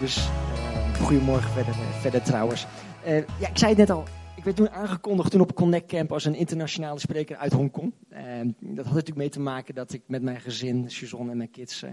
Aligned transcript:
Dus 0.00 0.16
uh, 0.16 0.94
goedemorgen 0.94 1.50
verder, 1.50 1.74
uh, 1.74 1.90
verder 1.90 2.22
trouwens. 2.22 2.66
Uh, 3.06 3.16
ja, 3.16 3.48
ik 3.48 3.58
zei 3.58 3.70
het 3.70 3.78
net 3.78 3.90
al. 3.90 4.04
Ik 4.36 4.44
werd 4.44 4.56
toen 4.56 4.70
aangekondigd 4.70 5.30
toen 5.30 5.40
op 5.40 5.54
Connect 5.54 5.86
Camp 5.86 6.12
als 6.12 6.24
een 6.24 6.34
internationale 6.34 6.98
spreker 6.98 7.36
uit 7.36 7.52
Hongkong. 7.52 7.94
dat 8.60 8.84
had 8.84 8.94
natuurlijk 8.94 9.16
mee 9.16 9.28
te 9.28 9.40
maken 9.40 9.74
dat 9.74 9.92
ik 9.92 10.02
met 10.06 10.22
mijn 10.22 10.40
gezin, 10.40 10.90
Suzanne 10.90 11.30
en 11.30 11.36
mijn 11.36 11.50
kids, 11.50 11.84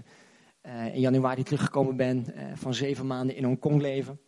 in 0.92 1.00
januari 1.00 1.42
teruggekomen 1.42 1.96
ben 1.96 2.26
van 2.54 2.74
zeven 2.74 3.06
maanden 3.06 3.36
in 3.36 3.44
Hongkong 3.44 3.80
leven. 3.80 4.20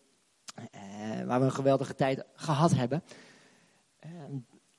waar 1.27 1.39
we 1.39 1.45
een 1.45 1.53
geweldige 1.53 1.95
tijd 1.95 2.25
gehad 2.35 2.75
hebben. 2.75 3.03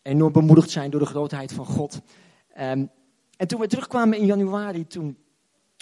enorm 0.01 0.31
bemoedigd 0.31 0.69
zijn 0.69 0.91
door 0.91 0.99
de 0.99 1.05
grootheid 1.05 1.53
van 1.53 1.65
God. 1.65 2.01
en 2.53 2.91
toen 3.47 3.59
we 3.59 3.67
terugkwamen 3.67 4.17
in 4.17 4.25
januari, 4.25 4.87
toen 4.87 5.17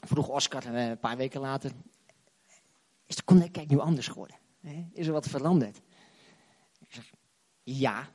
vroeg 0.07 0.27
Oscar 0.27 0.65
een 0.65 0.99
paar 0.99 1.17
weken 1.17 1.41
later, 1.41 1.71
is 3.09 3.15
de 3.15 3.23
Connect 3.23 3.69
nu 3.69 3.79
anders 3.79 4.07
geworden? 4.07 4.35
Is 4.93 5.07
er 5.07 5.13
wat 5.13 5.27
veranderd? 5.27 5.81
Ik 6.79 6.93
zeg, 6.93 7.11
ja 7.63 8.09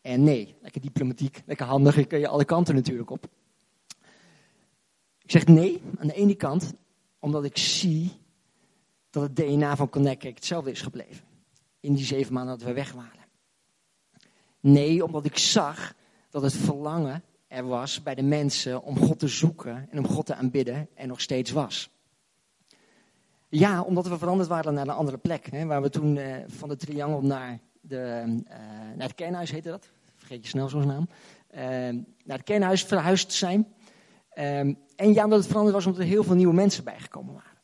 en 0.00 0.22
nee. 0.24 0.56
Lekker 0.60 0.80
diplomatiek, 0.80 1.42
lekker 1.46 1.66
handig, 1.66 1.96
ik 1.96 2.08
kun 2.08 2.18
je 2.18 2.28
alle 2.28 2.44
kanten 2.44 2.74
natuurlijk 2.74 3.10
op. 3.10 3.28
Ik 5.22 5.30
zeg 5.30 5.46
nee, 5.46 5.82
aan 5.98 6.06
de 6.06 6.14
ene 6.14 6.34
kant, 6.34 6.72
omdat 7.18 7.44
ik 7.44 7.56
zie 7.56 8.12
dat 9.10 9.22
het 9.22 9.36
DNA 9.36 9.76
van 9.76 9.88
Connect 9.88 10.22
hetzelfde 10.22 10.70
is 10.70 10.82
gebleven. 10.82 11.24
In 11.80 11.94
die 11.94 12.04
zeven 12.04 12.32
maanden 12.32 12.58
dat 12.58 12.66
we 12.66 12.72
weg 12.72 12.92
waren. 12.92 13.24
Nee, 14.60 15.04
omdat 15.04 15.24
ik 15.24 15.38
zag 15.38 15.94
dat 16.30 16.42
het 16.42 16.52
verlangen 16.52 17.22
er 17.48 17.66
was 17.66 18.02
bij 18.02 18.14
de 18.14 18.22
mensen 18.22 18.82
om 18.82 18.98
God 18.98 19.18
te 19.18 19.28
zoeken 19.28 19.88
en 19.90 19.98
om 19.98 20.06
God 20.06 20.26
te 20.26 20.34
aanbidden 20.34 20.88
en 20.94 21.08
nog 21.08 21.20
steeds 21.20 21.50
was. 21.50 21.90
Ja, 23.52 23.82
omdat 23.82 24.08
we 24.08 24.18
veranderd 24.18 24.48
waren 24.48 24.74
naar 24.74 24.88
een 24.88 24.94
andere 24.94 25.18
plek. 25.18 25.50
Hè, 25.50 25.66
waar 25.66 25.82
we 25.82 25.90
toen 25.90 26.16
uh, 26.16 26.36
van 26.46 26.68
de 26.68 26.76
triangel 26.76 27.22
naar, 27.22 27.58
de, 27.80 28.24
uh, 28.26 28.54
naar 28.96 29.06
het 29.06 29.14
kernhuis 29.14 29.50
heette 29.50 29.68
dat. 29.68 29.90
Vergeet 30.16 30.42
je 30.42 30.48
snel 30.48 30.68
zo'n 30.68 30.86
naam. 30.86 31.08
Uh, 31.54 31.58
naar 32.24 32.36
het 32.36 32.42
kernhuis 32.42 32.84
verhuisd 32.84 33.32
zijn. 33.32 33.66
en 34.34 34.76
ja, 34.96 35.24
omdat 35.24 35.38
het 35.38 35.46
veranderd 35.46 35.74
was 35.74 35.86
omdat 35.86 36.00
er 36.00 36.06
heel 36.06 36.24
veel 36.24 36.34
nieuwe 36.34 36.54
mensen 36.54 36.84
bijgekomen 36.84 37.34
waren. 37.34 37.58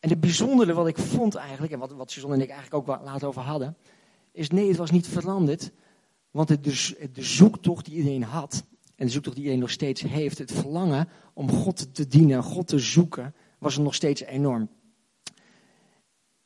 En 0.00 0.08
het 0.08 0.20
bijzondere 0.20 0.72
wat 0.72 0.86
ik 0.86 0.98
vond 0.98 1.34
eigenlijk, 1.34 1.72
en 1.72 1.78
wat, 1.78 1.92
wat 1.92 2.10
Suzanne 2.10 2.36
en 2.36 2.42
ik 2.42 2.50
eigenlijk 2.50 2.90
ook 2.90 3.04
later 3.04 3.28
over 3.28 3.42
hadden, 3.42 3.76
is 4.32 4.50
nee, 4.50 4.68
het 4.68 4.76
was 4.76 4.90
niet 4.90 5.08
veranderd. 5.08 5.72
Want 6.30 6.48
het 6.48 6.64
de, 6.64 7.10
de 7.12 7.22
zoektocht 7.22 7.84
die 7.84 7.94
iedereen 7.94 8.22
had, 8.22 8.64
en 8.96 9.06
de 9.06 9.12
zoektocht 9.12 9.36
die 9.36 9.44
iedereen 9.44 9.64
nog 9.64 9.70
steeds 9.70 10.02
heeft, 10.02 10.38
het 10.38 10.52
verlangen 10.52 11.08
om 11.34 11.50
God 11.50 11.94
te 11.94 12.06
dienen, 12.06 12.42
God 12.42 12.66
te 12.66 12.78
zoeken, 12.78 13.34
was 13.62 13.76
er 13.76 13.82
nog 13.82 13.94
steeds 13.94 14.22
enorm. 14.22 14.68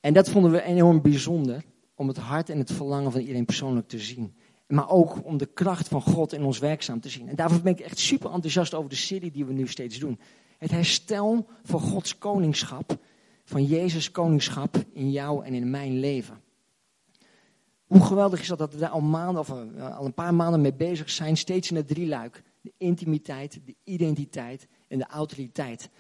En 0.01 0.13
dat 0.13 0.31
vonden 0.31 0.51
we 0.51 0.63
enorm 0.63 1.03
bijzonder, 1.03 1.65
om 1.95 2.09
het 2.09 2.17
hart 2.17 2.51
en 2.51 2.59
het 2.59 2.73
verlangen 2.73 3.13
van 3.13 3.21
iedereen 3.21 3.45
persoonlijk 3.45 3.89
te 3.89 3.99
zien. 3.99 4.37
Maar 4.67 4.91
ook 4.91 5.25
om 5.25 5.37
de 5.37 5.47
kracht 5.47 5.89
van 5.89 6.03
God 6.03 6.33
in 6.33 6.45
ons 6.45 6.59
werkzaam 6.59 7.01
te 7.01 7.09
zien. 7.09 7.29
En 7.29 7.37
daarvoor 7.37 7.61
ben 7.61 7.73
ik 7.73 7.81
echt 7.81 7.99
super 7.99 8.31
enthousiast 8.31 8.75
over 8.75 8.91
de 8.91 8.97
serie 8.97 9.31
die 9.31 9.45
we 9.45 9.53
nu 9.53 9.69
steeds 9.69 9.99
doen. 9.99 10.19
Het 10.59 10.71
herstel 10.71 11.47
van 11.63 11.81
Gods 11.81 12.19
koningschap, 12.19 12.99
van 13.45 13.65
Jezus 13.65 14.11
koningschap 14.11 14.77
in 14.93 15.11
jou 15.11 15.45
en 15.45 15.55
in 15.55 15.71
mijn 15.71 15.99
leven. 15.99 16.41
Hoe 17.87 18.05
geweldig 18.05 18.41
is 18.41 18.49
dat 18.49 18.59
dat 18.59 18.73
we 18.73 18.79
daar 18.79 18.89
al 18.89 19.01
maanden 19.01 19.41
of 19.41 19.51
eh, 19.51 19.97
al 19.97 20.05
een 20.05 20.15
paar 20.15 20.35
maanden 20.35 20.61
mee 20.61 20.75
bezig 20.75 21.11
zijn, 21.11 21.37
steeds 21.37 21.71
in 21.71 21.77
het 21.77 21.89
drieluik. 21.89 22.43
De 22.61 22.73
intimiteit, 22.77 23.61
de 23.65 23.75
identiteit 23.85 24.67
en 24.89 24.99
de 24.99 25.07
autoriteit. 25.07 25.91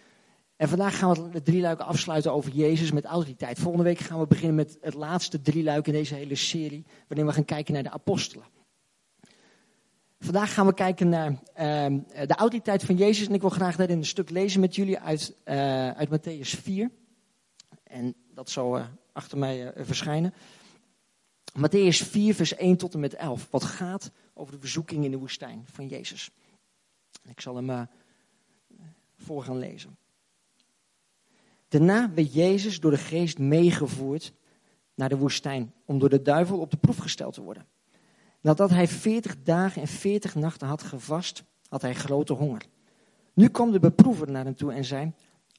En 0.56 0.68
vandaag 0.68 0.98
gaan 0.98 1.14
we 1.14 1.28
het 1.32 1.44
drieluik 1.44 1.80
afsluiten 1.80 2.32
over 2.32 2.52
Jezus 2.52 2.92
met 2.92 3.04
autoriteit. 3.04 3.58
Volgende 3.58 3.84
week 3.84 3.98
gaan 3.98 4.18
we 4.18 4.26
beginnen 4.26 4.54
met 4.54 4.78
het 4.80 4.94
laatste 4.94 5.40
drieluik 5.40 5.86
in 5.86 5.92
deze 5.92 6.14
hele 6.14 6.34
serie, 6.34 6.84
waarin 7.08 7.26
we 7.26 7.32
gaan 7.32 7.44
kijken 7.44 7.74
naar 7.74 7.82
de 7.82 7.90
apostelen. 7.90 8.46
Vandaag 10.18 10.54
gaan 10.54 10.66
we 10.66 10.74
kijken 10.74 11.08
naar 11.08 11.30
uh, 11.30 11.36
de 12.26 12.34
autoriteit 12.34 12.84
van 12.84 12.96
Jezus. 12.96 13.26
En 13.26 13.34
ik 13.34 13.40
wil 13.40 13.50
graag 13.50 13.76
daarin 13.76 13.98
een 13.98 14.04
stuk 14.04 14.30
lezen 14.30 14.60
met 14.60 14.74
jullie 14.74 14.98
uit, 14.98 15.34
uh, 15.44 15.90
uit 15.90 16.08
Matthäus 16.08 16.60
4. 16.60 16.90
En 17.82 18.14
dat 18.34 18.50
zal 18.50 18.78
uh, 18.78 18.86
achter 19.12 19.38
mij 19.38 19.72
verschijnen. 19.76 20.34
Matthäus 21.58 22.06
4, 22.08 22.34
vers 22.34 22.56
1 22.56 22.76
tot 22.76 22.94
en 22.94 23.00
met 23.00 23.14
11. 23.14 23.48
Wat 23.50 23.64
gaat 23.64 24.10
over 24.34 24.52
de 24.52 24.60
verzoeking 24.60 25.04
in 25.04 25.10
de 25.10 25.18
woestijn 25.18 25.64
van 25.70 25.88
Jezus. 25.88 26.30
Ik 27.28 27.40
zal 27.40 27.56
hem 27.56 27.88
voor 29.16 29.42
gaan 29.42 29.58
lezen. 29.58 29.96
Daarna 31.76 32.10
werd 32.14 32.32
Jezus 32.32 32.80
door 32.80 32.90
de 32.90 32.96
geest 32.96 33.38
meegevoerd 33.38 34.32
naar 34.94 35.08
de 35.08 35.16
woestijn 35.16 35.72
om 35.84 35.98
door 35.98 36.08
de 36.08 36.22
duivel 36.22 36.58
op 36.58 36.70
de 36.70 36.76
proef 36.76 36.96
gesteld 36.96 37.34
te 37.34 37.42
worden. 37.42 37.66
Nadat 38.40 38.70
hij 38.70 38.88
veertig 38.88 39.42
dagen 39.42 39.82
en 39.82 39.88
veertig 39.88 40.34
nachten 40.34 40.66
had 40.66 40.82
gevast, 40.82 41.44
had 41.68 41.82
hij 41.82 41.94
grote 41.94 42.32
honger. 42.32 42.62
Nu 43.34 43.48
kwam 43.48 43.70
de 43.70 43.78
beproever 43.78 44.30
naar 44.30 44.44
hem 44.44 44.54
toe 44.54 44.72
en 44.72 44.84
zei, 44.84 45.12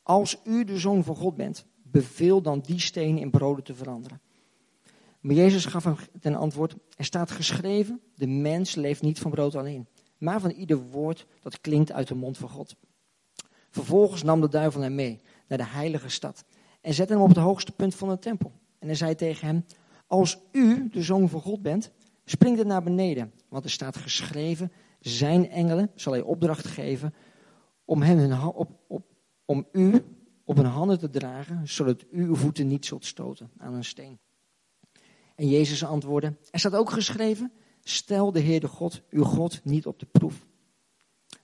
als 0.04 0.42
u 0.44 0.64
de 0.64 0.78
zoon 0.78 1.04
van 1.04 1.16
God 1.16 1.36
bent, 1.36 1.66
beveel 1.84 2.42
dan 2.42 2.60
die 2.60 2.80
stenen 2.80 3.22
in 3.22 3.30
broden 3.30 3.64
te 3.64 3.76
veranderen. 3.76 4.22
Maar 5.20 5.36
Jezus 5.36 5.66
gaf 5.66 5.84
hem 5.84 5.96
ten 6.20 6.36
antwoord, 6.36 6.76
er 6.96 7.06
staat 7.06 7.32
geschreven, 7.32 8.02
de 8.16 8.28
mens 8.28 8.76
leeft 8.76 9.02
niet 9.02 9.20
van 9.20 9.32
brood 9.32 9.56
alleen, 9.56 9.88
maar 10.18 10.42
van 10.42 10.52
ieder 10.52 10.78
woord 10.78 11.26
dat 11.42 11.62
klinkt 11.62 11.92
uit 11.92 12.08
de 12.08 12.16
mond 12.16 12.38
van 12.38 12.50
God. 12.50 12.76
Vervolgens 13.70 14.24
nam 14.24 14.42
de 14.42 14.50
duivel 14.50 14.82
hem 14.82 14.96
mee 14.96 15.22
naar 15.47 15.58
de 15.58 15.68
heilige 15.68 16.09
stad 16.09 16.46
en 16.81 16.94
zette 16.94 17.13
hem 17.13 17.22
op 17.22 17.30
het 17.30 17.38
hoogste 17.38 17.72
punt 17.72 17.96
van 17.96 18.09
de 18.09 18.19
tempel. 18.19 18.52
En 18.80 18.88
hij 18.88 18.96
zei 18.96 19.16
tegen 19.16 19.47
hem, 19.47 19.66
als 20.08 20.38
u 20.52 20.90
de 20.90 21.02
zoon 21.02 21.30
van 21.30 21.41
God 21.41 21.62
bent, 21.62 21.91
spring 22.25 22.59
er 22.59 22.66
naar 22.66 22.84
beneden, 22.84 23.34
want 23.50 23.63
er 23.63 23.69
staat 23.69 23.97
geschreven, 23.97 24.72
zijn 25.00 25.50
engelen 25.50 25.91
zal 25.96 26.13
hij 26.13 26.22
opdracht 26.22 26.68
geven 26.68 27.13
om, 27.86 28.02
hem 28.02 28.31
op, 28.47 28.69
op, 28.88 29.06
om 29.46 29.68
u 29.72 30.03
op 30.44 30.56
hun 30.56 30.66
handen 30.66 31.00
te 31.00 31.09
dragen, 31.09 31.68
zodat 31.68 32.06
u 32.12 32.24
uw 32.24 32.36
voeten 32.36 32.68
niet 32.68 32.86
zult 32.86 33.06
stoten 33.06 33.52
aan 33.57 33.74
een 33.74 33.84
steen. 33.84 34.19
En 35.36 35.50
Jezus 35.50 35.86
antwoordde, 35.86 36.38
er 36.52 36.59
staat 36.59 36.75
ook 36.75 36.90
geschreven, 36.90 37.52
stel 37.81 38.31
de 38.31 38.40
Heer 38.40 38.59
de 38.59 38.68
God, 38.68 39.02
uw 39.09 39.24
God, 39.24 39.62
niet 39.63 39.86
op 39.86 40.00
de 40.00 40.06
proef. 40.06 40.46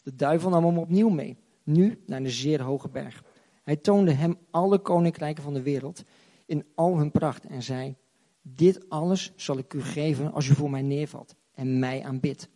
De 0.04 0.16
duivel 0.16 0.50
nam 0.50 0.66
hem 0.66 0.78
opnieuw 0.78 1.10
mee, 1.10 1.38
nu 1.64 2.04
naar 2.06 2.20
een 2.20 2.30
zeer 2.30 2.62
hoge 2.62 2.90
berg. 2.90 3.24
Hij 3.64 3.76
toonde 3.76 4.12
hem 4.12 4.38
alle 4.52 4.80
koninkrijken 4.80 5.44
van 5.44 5.54
de 5.54 5.62
wereld 5.62 6.04
in 6.46 6.66
al 6.76 6.98
hun 6.98 7.12
pracht 7.12 7.46
en 7.46 7.64
zei, 7.64 7.96
dit 8.42 8.90
alles 8.90 9.32
zal 9.36 9.58
ik 9.58 9.74
u 9.74 9.82
geven 9.82 10.32
als 10.34 10.48
u 10.48 10.54
voor 10.54 10.70
mij 10.70 10.82
neervalt 10.82 11.36
en 11.54 11.80
mij 11.80 12.04
aanbidt. 12.04 12.50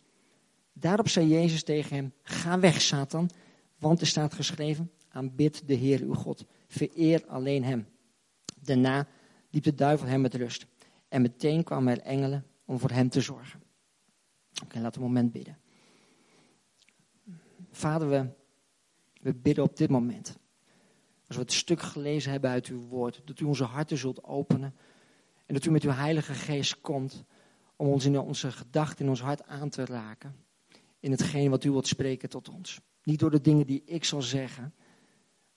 Daarop 0.72 1.08
zei 1.08 1.28
Jezus 1.28 1.62
tegen 1.62 1.96
hem, 1.96 2.12
ga 2.22 2.58
weg 2.58 2.80
Satan, 2.80 3.30
want 3.78 4.00
er 4.00 4.06
staat 4.06 4.34
geschreven, 4.34 4.92
aanbid 5.08 5.68
de 5.68 5.74
Heer 5.74 6.02
uw 6.02 6.14
God, 6.14 6.44
vereer 6.66 7.26
alleen 7.26 7.64
hem. 7.64 7.86
Daarna 8.60 9.06
liep 9.50 9.64
de 9.64 9.74
duivel 9.74 10.08
hem 10.08 10.20
met 10.20 10.34
rust 10.34 10.66
en 11.08 11.22
meteen 11.22 11.64
kwamen 11.64 11.92
er 11.92 12.00
engelen 12.00 12.46
om 12.64 12.78
voor 12.78 12.90
hem 12.90 13.08
te 13.08 13.20
zorgen. 13.20 13.62
Oké, 14.64 14.78
laten 14.80 15.00
we 15.00 15.06
een 15.06 15.12
moment 15.12 15.32
bidden. 15.32 15.58
Vader, 17.70 18.08
we, 18.08 18.26
we 19.20 19.34
bidden 19.34 19.64
op 19.64 19.76
dit 19.76 19.90
moment 19.90 20.38
als 21.28 21.36
we 21.36 21.42
het 21.42 21.52
stuk 21.52 21.82
gelezen 21.82 22.30
hebben 22.30 22.50
uit 22.50 22.66
uw 22.66 22.80
woord, 22.80 23.20
dat 23.24 23.40
u 23.40 23.44
onze 23.44 23.64
harten 23.64 23.98
zult 23.98 24.24
openen. 24.24 24.74
En 25.46 25.54
dat 25.54 25.64
u 25.64 25.70
met 25.70 25.84
uw 25.84 25.90
Heilige 25.90 26.34
Geest 26.34 26.80
komt 26.80 27.24
om 27.76 27.88
ons 27.88 28.04
in 28.04 28.18
onze 28.18 28.52
gedachten, 28.52 29.04
in 29.04 29.10
ons 29.10 29.20
hart 29.20 29.46
aan 29.46 29.68
te 29.68 29.84
raken. 29.84 30.36
In 31.00 31.10
hetgeen 31.10 31.50
wat 31.50 31.64
u 31.64 31.70
wilt 31.70 31.86
spreken 31.86 32.28
tot 32.28 32.48
ons. 32.48 32.80
Niet 33.02 33.18
door 33.18 33.30
de 33.30 33.40
dingen 33.40 33.66
die 33.66 33.82
ik 33.84 34.04
zal 34.04 34.22
zeggen, 34.22 34.74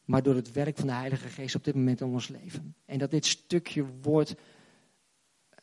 maar 0.06 0.24
door 0.24 0.36
het 0.36 0.51
werk 0.51 0.78
van 0.78 0.88
de 0.88 0.94
Heilige 0.94 1.28
Geest 1.28 1.56
op 1.56 1.63
dit 1.63 1.75
moment 1.75 2.01
in 2.01 2.07
ons 2.07 2.28
leven. 2.28 2.75
En 2.86 3.00
dat 3.00 3.12
dit 3.12 3.25
stukje 3.25 3.86
woord 4.01 4.36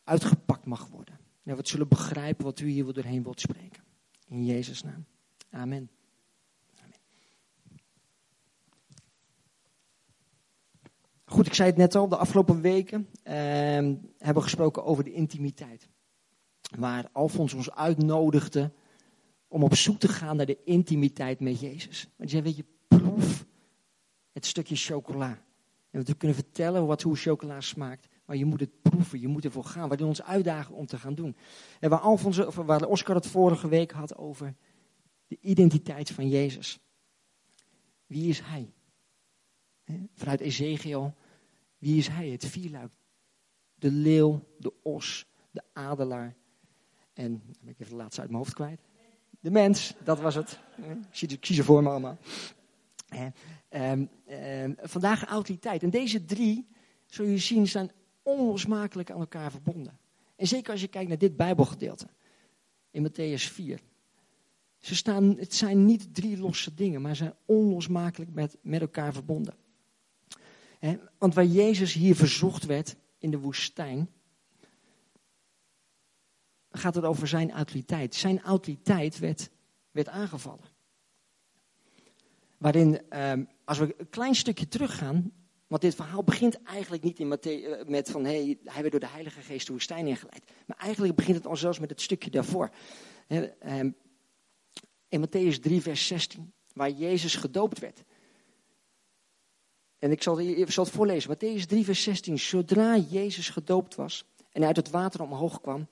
uitgepakt 0.05 0.67
mag 0.67 0.87
worden. 0.87 1.15
En 1.15 1.55
dat 1.55 1.59
we 1.59 1.69
zullen 1.69 1.89
begrijpen 1.89 2.45
wat 2.45 2.61
u 2.61 2.69
hier 2.69 2.93
doorheen 2.93 3.23
wilt 3.23 3.41
spreken. 3.41 3.83
In 4.27 4.45
Jezus' 4.45 4.83
naam. 4.83 5.05
Amen. 5.51 5.91
Goed, 11.29 11.47
ik 11.47 11.55
zei 11.55 11.69
het 11.69 11.79
net 11.79 11.95
al, 11.95 12.09
de 12.09 12.17
afgelopen 12.17 12.61
weken 12.61 13.09
uh, 13.25 13.33
hebben 13.33 14.35
we 14.35 14.41
gesproken 14.41 14.85
over 14.85 15.05
de 15.05 15.13
intimiteit. 15.13 15.89
Waar 16.79 17.09
Alfons 17.13 17.53
ons 17.53 17.71
uitnodigde 17.71 18.73
om 19.49 19.63
op 19.63 19.75
zoek 19.75 19.99
te 19.99 20.09
gaan 20.09 20.37
naar 20.37 20.47
de 20.47 20.59
intimiteit 20.65 21.41
met 21.41 21.61
Jezus. 21.61 22.09
Want 22.17 22.31
je 22.31 22.43
weet 22.43 22.57
je, 22.57 22.65
proef 22.89 23.47
het 24.33 24.47
stukje 24.47 24.77
chocola. 24.77 25.39
En 25.91 26.05
we 26.05 26.15
kunnen 26.15 26.37
vertellen 26.37 26.87
wat, 26.87 27.03
hoe 27.03 27.17
chocola 27.17 27.61
smaakt. 27.61 28.09
Maar 28.25 28.37
je 28.37 28.45
moet 28.45 28.61
het 28.61 28.83
proeven, 28.83 29.21
je 29.21 29.29
moet 29.29 29.45
ervoor 29.45 29.65
gaan. 29.65 29.89
Doen 29.89 30.09
ons 30.09 30.23
uitdagen 30.23 30.75
om 30.75 30.87
te 30.87 30.99
gaan 30.99 31.15
doen. 31.15 31.37
En 31.81 31.91
waar, 31.91 32.01
Alfons, 32.01 32.39
of 32.39 32.55
waar 32.55 32.87
Oscar 32.87 33.15
het 33.15 33.27
vorige 33.27 33.69
week 33.69 33.91
had 33.91 34.17
over 34.17 34.55
de 35.27 35.39
identiteit 35.41 36.11
van 36.11 36.29
Jezus. 36.29 36.79
Wie 38.07 38.29
is 38.29 38.41
hij? 38.41 38.73
Vanuit 40.15 40.41
Ezekiel 40.41 41.15
Wie 41.79 41.99
is 41.99 42.09
hij? 42.09 42.29
Het 42.29 42.45
vierluik. 42.45 42.93
De 43.75 43.91
leeuw, 43.91 44.45
de 44.59 44.73
os, 44.83 45.27
de 45.51 45.63
adelaar. 45.73 46.37
En, 47.13 47.43
ben 47.61 47.71
ik 47.71 47.81
even 47.81 47.93
de 47.93 47.99
laatste 48.03 48.21
uit 48.21 48.31
mijn 48.31 48.43
hoofd 48.43 48.55
kwijt. 48.55 48.81
De 49.41 49.51
mens, 49.51 49.95
dat 50.05 50.21
was 50.21 50.35
het. 50.35 50.59
Ze 51.41 51.65
voor 51.65 51.83
me 51.83 51.89
allemaal. 51.89 52.19
Vandaag 54.83 55.25
autoriteit. 55.25 55.83
En 55.83 55.91
deze 55.91 56.25
drie, 56.25 56.69
zul 57.07 57.25
je 57.25 57.39
zien, 57.39 57.69
zijn 57.69 57.91
onlosmakelijk 58.23 59.11
aan 59.11 59.21
elkaar 59.21 59.51
verbonden. 59.51 59.99
En 60.37 60.47
zeker 60.47 60.73
als 60.73 60.81
je 60.81 60.89
kijkt 60.89 61.09
naar 61.09 61.19
dit 61.19 61.37
Bijbelgedeelte. 61.37 62.07
In 62.91 63.11
Matthäus 63.11 63.53
4. 63.53 63.81
Ze 64.79 64.97
staan, 64.97 65.37
het 65.39 65.55
zijn 65.55 65.85
niet 65.85 66.15
drie 66.15 66.39
losse 66.39 66.75
dingen, 66.75 67.01
maar 67.01 67.17
zijn 67.17 67.35
onlosmakelijk 67.45 68.31
met, 68.31 68.57
met 68.63 68.81
elkaar 68.81 69.13
verbonden. 69.13 69.55
Want 71.19 71.35
waar 71.35 71.45
Jezus 71.45 71.93
hier 71.93 72.17
verzocht 72.17 72.67
werd 72.67 72.97
in 73.19 73.31
de 73.31 73.39
woestijn, 73.39 74.11
gaat 76.71 76.95
het 76.95 77.05
over 77.05 77.29
zijn 77.29 77.53
autoriteit. 77.53 78.15
Zijn 78.15 78.43
autoriteit 78.43 79.19
werd, 79.19 79.51
werd 79.91 80.09
aangevallen. 80.09 80.77
Waarin, 82.59 83.01
ehm, 83.09 83.45
als 83.65 83.79
we 83.79 83.95
een 83.99 84.09
klein 84.09 84.35
stukje 84.35 84.69
teruggaan, 84.69 85.33
want 85.67 85.83
dit 85.83 85.95
verhaal 85.95 86.25
begint 86.25 86.63
eigenlijk 86.63 87.03
niet 87.03 87.19
in 87.19 87.37
Matthäus, 87.37 87.65
eh, 87.65 87.87
met 87.87 88.11
van 88.11 88.25
hey, 88.25 88.59
hij 88.65 88.81
werd 88.81 88.91
door 88.91 89.01
de 89.01 89.09
Heilige 89.09 89.41
Geest 89.41 89.67
de 89.67 89.73
woestijn 89.73 90.07
ingeleid. 90.07 90.45
Maar 90.67 90.77
eigenlijk 90.77 91.15
begint 91.15 91.37
het 91.37 91.47
al 91.47 91.57
zelfs 91.57 91.79
met 91.79 91.91
het 91.91 92.01
stukje 92.01 92.31
daarvoor. 92.31 92.71
Ehm, 93.27 93.91
in 95.09 95.27
Matthäus 95.27 95.61
3, 95.61 95.81
vers 95.81 96.07
16, 96.07 96.53
waar 96.73 96.91
Jezus 96.91 97.35
gedoopt 97.35 97.79
werd. 97.79 98.03
En 99.99 100.11
ik 100.11 100.23
zal, 100.23 100.41
ik 100.41 100.71
zal 100.71 100.85
het 100.85 100.93
voorlezen. 100.93 101.37
Matthäus 101.37 101.67
3, 101.67 101.85
vers 101.85 102.03
16. 102.03 102.39
Zodra 102.39 102.97
Jezus 102.97 103.49
gedoopt 103.49 103.95
was 103.95 104.25
en 104.53 104.65
uit 104.65 104.77
het 104.77 104.91
water 104.91 105.23
omhoog 105.23 105.61
kwam, 105.61 105.89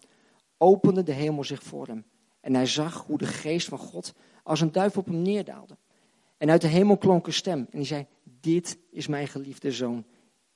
opende 0.58 1.02
de 1.02 1.12
hemel 1.12 1.44
zich 1.44 1.62
voor 1.62 1.86
hem. 1.86 2.04
En 2.40 2.54
hij 2.54 2.66
zag 2.66 3.04
hoe 3.06 3.18
de 3.18 3.26
geest 3.26 3.68
van 3.68 3.78
God 3.78 4.14
als 4.42 4.60
een 4.60 4.72
duif 4.72 4.96
op 4.96 5.06
hem 5.06 5.22
neerdaalde. 5.22 5.76
En 6.36 6.50
uit 6.50 6.60
de 6.60 6.68
hemel 6.68 6.96
klonk 6.96 7.26
een 7.26 7.32
stem. 7.32 7.58
En 7.58 7.78
die 7.78 7.86
zei, 7.86 8.06
dit 8.40 8.78
is 8.90 9.06
mijn 9.06 9.28
geliefde 9.28 9.72
zoon. 9.72 10.04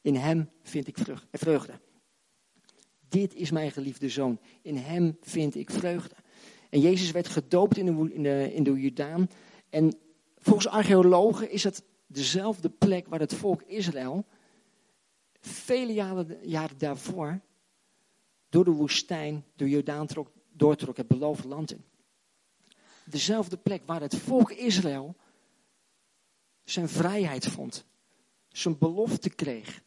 In 0.00 0.14
hem 0.14 0.50
vind 0.62 0.86
ik 0.86 0.96
vreugde. 1.32 1.80
Dit 3.08 3.34
is 3.34 3.50
mijn 3.50 3.70
geliefde 3.70 4.08
zoon. 4.08 4.38
In 4.62 4.76
hem 4.76 5.16
vind 5.20 5.54
ik 5.54 5.70
vreugde. 5.70 6.14
En 6.70 6.80
Jezus 6.80 7.10
werd 7.10 7.28
gedoopt 7.28 7.76
in 7.76 7.86
de, 7.86 8.14
in 8.14 8.22
de, 8.22 8.54
in 8.54 8.62
de 8.62 8.80
Jordaan. 8.80 9.28
En 9.70 9.98
volgens 10.38 10.68
archeologen 10.68 11.50
is 11.50 11.64
het 11.64 11.82
dezelfde 12.12 12.70
plek 12.70 13.06
waar 13.08 13.20
het 13.20 13.34
volk 13.34 13.62
Israël 13.62 14.24
vele 15.40 15.92
jaren, 15.92 16.38
jaren 16.48 16.78
daarvoor 16.78 17.40
door 18.48 18.64
de 18.64 18.70
woestijn, 18.70 19.44
door 19.56 19.68
Jordaan 19.68 20.06
trok, 20.06 20.30
doortrok 20.52 20.96
het 20.96 21.08
beloofde 21.08 21.48
land 21.48 21.72
in. 21.72 21.84
Dezelfde 23.04 23.56
plek 23.56 23.82
waar 23.86 24.00
het 24.00 24.16
volk 24.16 24.50
Israël 24.50 25.16
zijn 26.64 26.88
vrijheid 26.88 27.46
vond, 27.46 27.84
zijn 28.48 28.78
belofte 28.78 29.30
kreeg, 29.30 29.82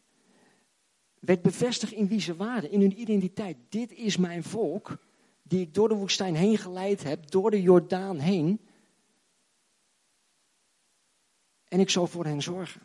werd 1.20 1.42
bevestigd 1.42 1.92
in 1.92 2.08
wie 2.08 2.20
ze 2.20 2.36
waren, 2.36 2.70
in 2.70 2.80
hun 2.80 3.00
identiteit. 3.00 3.56
Dit 3.68 3.92
is 3.92 4.16
mijn 4.16 4.42
volk, 4.42 4.98
die 5.42 5.60
ik 5.60 5.74
door 5.74 5.88
de 5.88 5.94
woestijn 5.94 6.34
heen 6.34 6.58
geleid 6.58 7.02
heb, 7.02 7.30
door 7.30 7.50
de 7.50 7.62
Jordaan 7.62 8.18
heen. 8.18 8.60
En 11.74 11.80
ik 11.80 11.90
zal 11.90 12.06
voor 12.06 12.24
hen 12.24 12.42
zorgen. 12.42 12.80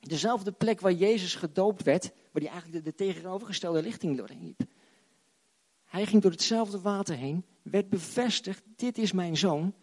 Dezelfde 0.00 0.52
plek 0.52 0.80
waar 0.80 0.92
Jezus 0.92 1.34
gedoopt 1.34 1.82
werd, 1.82 2.04
waar 2.04 2.42
hij 2.42 2.50
eigenlijk 2.50 2.84
de, 2.84 2.90
de 2.90 2.96
tegenovergestelde 2.96 3.80
richting 3.80 4.16
doorheen 4.16 4.42
liep. 4.42 4.62
Hij 5.84 6.06
ging 6.06 6.22
door 6.22 6.30
hetzelfde 6.30 6.80
water 6.80 7.16
heen, 7.16 7.44
werd 7.62 7.88
bevestigd, 7.88 8.62
dit 8.76 8.98
is 8.98 9.12
mijn 9.12 9.36
zoon, 9.36 9.74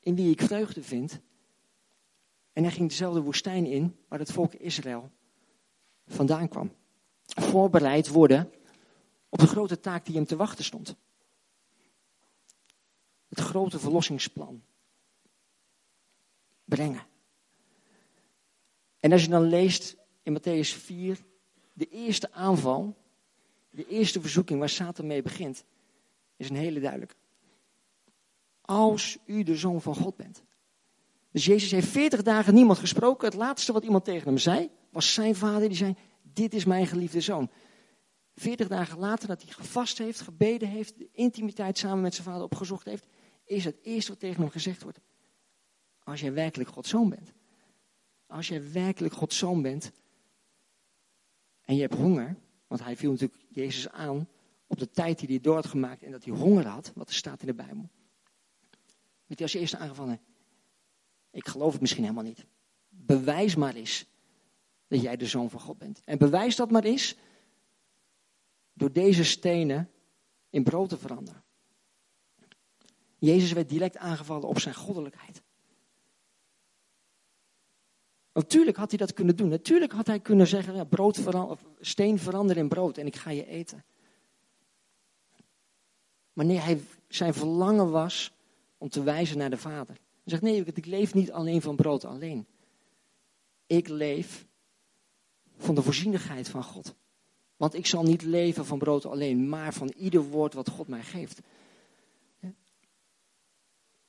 in 0.00 0.14
wie 0.14 0.30
ik 0.30 0.40
vreugde 0.40 0.82
vind. 0.82 1.20
En 2.52 2.62
hij 2.62 2.72
ging 2.72 2.88
dezelfde 2.88 3.20
woestijn 3.20 3.66
in, 3.66 3.96
waar 4.08 4.18
het 4.18 4.32
volk 4.32 4.54
Israël 4.54 5.10
vandaan 6.06 6.48
kwam. 6.48 6.72
Voorbereid 7.24 8.08
worden 8.08 8.50
op 9.28 9.38
de 9.38 9.46
grote 9.46 9.80
taak 9.80 10.04
die 10.04 10.14
hem 10.14 10.26
te 10.26 10.36
wachten 10.36 10.64
stond. 10.64 10.96
Het 13.28 13.40
grote 13.40 13.78
verlossingsplan. 13.78 14.62
Brengen. 16.64 17.14
En 19.06 19.12
als 19.12 19.22
je 19.22 19.28
dan 19.28 19.42
leest 19.42 19.96
in 20.22 20.38
Matthäus 20.38 20.68
4, 20.68 21.18
de 21.72 21.88
eerste 21.88 22.32
aanval 22.32 22.96
de 23.70 23.86
eerste 23.86 24.20
verzoeking 24.20 24.58
waar 24.58 24.68
Satan 24.68 25.06
mee 25.06 25.22
begint, 25.22 25.64
is 26.36 26.50
een 26.50 26.56
hele 26.56 26.80
duidelijke. 26.80 27.14
Als 28.60 29.18
u 29.26 29.42
de 29.42 29.56
zoon 29.56 29.80
van 29.82 29.94
God 29.94 30.16
bent. 30.16 30.42
Dus 31.30 31.44
Jezus 31.44 31.70
heeft 31.70 31.88
40 31.88 32.22
dagen 32.22 32.54
niemand 32.54 32.78
gesproken. 32.78 33.26
Het 33.26 33.36
laatste 33.36 33.72
wat 33.72 33.84
iemand 33.84 34.04
tegen 34.04 34.26
hem 34.26 34.38
zei, 34.38 34.70
was 34.90 35.14
zijn 35.14 35.34
vader 35.34 35.68
die 35.68 35.76
zei, 35.76 35.94
dit 36.22 36.54
is 36.54 36.64
mijn 36.64 36.86
geliefde 36.86 37.20
zoon. 37.20 37.50
40 38.34 38.68
dagen 38.68 38.98
later 38.98 39.28
dat 39.28 39.42
hij 39.42 39.52
gevast 39.52 39.98
heeft, 39.98 40.20
gebeden 40.20 40.68
heeft, 40.68 40.98
de 40.98 41.08
intimiteit 41.12 41.78
samen 41.78 42.00
met 42.00 42.14
zijn 42.14 42.26
vader 42.26 42.42
opgezocht 42.42 42.84
heeft, 42.84 43.06
is 43.44 43.64
het 43.64 43.76
eerste 43.82 44.10
wat 44.10 44.20
tegen 44.20 44.40
hem 44.40 44.50
gezegd 44.50 44.82
wordt. 44.82 45.00
Als 46.02 46.20
jij 46.20 46.32
werkelijk 46.32 46.70
Gods 46.70 46.90
zoon 46.90 47.08
bent. 47.08 47.35
Als 48.26 48.48
jij 48.48 48.72
werkelijk 48.72 49.14
Gods 49.14 49.38
zoon 49.38 49.62
bent 49.62 49.92
en 51.62 51.74
je 51.74 51.80
hebt 51.80 51.94
honger, 51.94 52.36
want 52.66 52.82
hij 52.82 52.96
viel 52.96 53.10
natuurlijk 53.10 53.44
Jezus 53.48 53.88
aan 53.88 54.28
op 54.66 54.78
de 54.78 54.90
tijd 54.90 55.18
die 55.18 55.28
hij 55.28 55.40
door 55.40 55.54
had 55.54 55.66
gemaakt 55.66 56.02
en 56.02 56.10
dat 56.10 56.24
hij 56.24 56.34
honger 56.34 56.66
had, 56.66 56.92
wat 56.94 57.08
er 57.08 57.14
staat 57.14 57.40
in 57.40 57.46
de 57.46 57.54
Bijbel. 57.54 57.88
Met 59.26 59.38
hij 59.38 59.46
als 59.46 59.54
eerste 59.54 59.78
aangevallen, 59.78 60.20
ik 61.30 61.48
geloof 61.48 61.72
het 61.72 61.80
misschien 61.80 62.02
helemaal 62.02 62.24
niet. 62.24 62.46
Bewijs 62.88 63.56
maar 63.56 63.74
eens 63.74 64.06
dat 64.86 65.02
jij 65.02 65.16
de 65.16 65.26
zoon 65.26 65.50
van 65.50 65.60
God 65.60 65.78
bent. 65.78 66.02
En 66.04 66.18
bewijs 66.18 66.56
dat 66.56 66.70
maar 66.70 66.84
eens 66.84 67.16
door 68.72 68.92
deze 68.92 69.24
stenen 69.24 69.90
in 70.50 70.64
brood 70.64 70.88
te 70.88 70.98
veranderen. 70.98 71.44
Jezus 73.18 73.52
werd 73.52 73.68
direct 73.68 73.96
aangevallen 73.96 74.48
op 74.48 74.58
zijn 74.58 74.74
goddelijkheid. 74.74 75.42
Natuurlijk 78.36 78.76
had 78.76 78.90
hij 78.90 78.98
dat 78.98 79.12
kunnen 79.12 79.36
doen. 79.36 79.48
Natuurlijk 79.48 79.92
had 79.92 80.06
hij 80.06 80.20
kunnen 80.20 80.46
zeggen, 80.46 80.74
ja, 80.74 80.84
brood 80.84 81.20
steen 81.80 82.18
verander 82.18 82.56
in 82.56 82.68
brood 82.68 82.98
en 82.98 83.06
ik 83.06 83.16
ga 83.16 83.30
je 83.30 83.46
eten. 83.46 83.84
Maar 86.32 86.44
nee, 86.44 86.58
hij, 86.58 86.80
zijn 87.08 87.34
verlangen 87.34 87.90
was 87.90 88.32
om 88.78 88.88
te 88.88 89.02
wijzen 89.02 89.38
naar 89.38 89.50
de 89.50 89.56
Vader. 89.56 89.94
Hij 89.94 90.24
zegt, 90.24 90.42
nee, 90.42 90.64
ik 90.64 90.86
leef 90.86 91.14
niet 91.14 91.32
alleen 91.32 91.62
van 91.62 91.76
brood 91.76 92.04
alleen. 92.04 92.46
Ik 93.66 93.88
leef 93.88 94.46
van 95.56 95.74
de 95.74 95.82
voorzienigheid 95.82 96.48
van 96.48 96.62
God. 96.62 96.94
Want 97.56 97.74
ik 97.74 97.86
zal 97.86 98.02
niet 98.02 98.22
leven 98.22 98.66
van 98.66 98.78
brood 98.78 99.06
alleen, 99.06 99.48
maar 99.48 99.72
van 99.72 99.92
ieder 99.96 100.22
woord 100.22 100.54
wat 100.54 100.68
God 100.68 100.88
mij 100.88 101.02
geeft. 101.02 101.40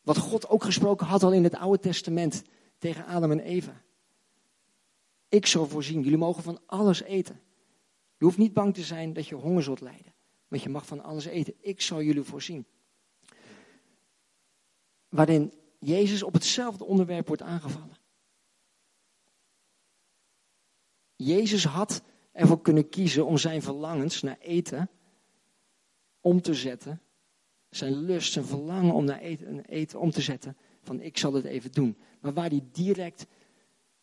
Wat 0.01 0.17
God 0.17 0.50
ook 0.50 0.63
gesproken 0.63 1.07
had 1.07 1.24
al 1.24 1.34
in 1.34 1.43
het 1.43 1.55
Oude 1.55 1.79
Testament 1.79 2.43
tegen 2.77 3.05
Adam 3.05 3.31
en 3.31 3.39
Eva. 3.39 3.86
Ik 5.29 5.46
zal 5.46 5.67
voorzien. 5.67 6.01
Jullie 6.01 6.17
mogen 6.17 6.43
van 6.43 6.60
alles 6.65 7.01
eten. 7.01 7.41
Je 8.17 8.25
hoeft 8.25 8.38
niet 8.38 8.53
bang 8.53 8.74
te 8.74 8.84
zijn 8.84 9.13
dat 9.13 9.27
je 9.27 9.36
honger 9.36 9.63
zult 9.63 9.81
lijden. 9.81 10.13
Want 10.48 10.63
je 10.63 10.69
mag 10.69 10.86
van 10.86 11.03
alles 11.03 11.25
eten. 11.25 11.53
Ik 11.60 11.81
zal 11.81 12.01
jullie 12.01 12.24
voorzien. 12.24 12.65
Waarin 15.10 15.53
Jezus 15.79 16.24
op 16.24 16.34
hetzelfde 16.34 16.84
onderwerp 16.84 17.27
wordt 17.27 17.41
aangevallen. 17.41 17.98
Jezus 21.15 21.65
had 21.65 22.01
ervoor 22.31 22.62
kunnen 22.62 22.89
kiezen 22.89 23.25
om 23.25 23.38
zijn 23.38 23.62
verlangens 23.62 24.22
naar 24.22 24.38
eten 24.39 24.89
om 26.22 26.41
te 26.41 26.53
zetten. 26.53 27.01
Zijn 27.69 27.98
lust, 27.98 28.31
zijn 28.31 28.46
verlangen 28.46 28.93
om 28.93 29.05
naar 29.05 29.19
eten, 29.19 29.65
eten 29.65 30.00
om 30.00 30.12
te 30.12 30.22
zetten. 30.22 30.57
Van 30.81 31.01
ik 31.01 31.17
zal 31.17 31.34
het 31.34 31.46
even 31.46 31.72
doen. 31.72 31.98
Maar 32.19 32.34
waar 32.34 32.50
hij 32.50 32.67
direct 32.72 33.25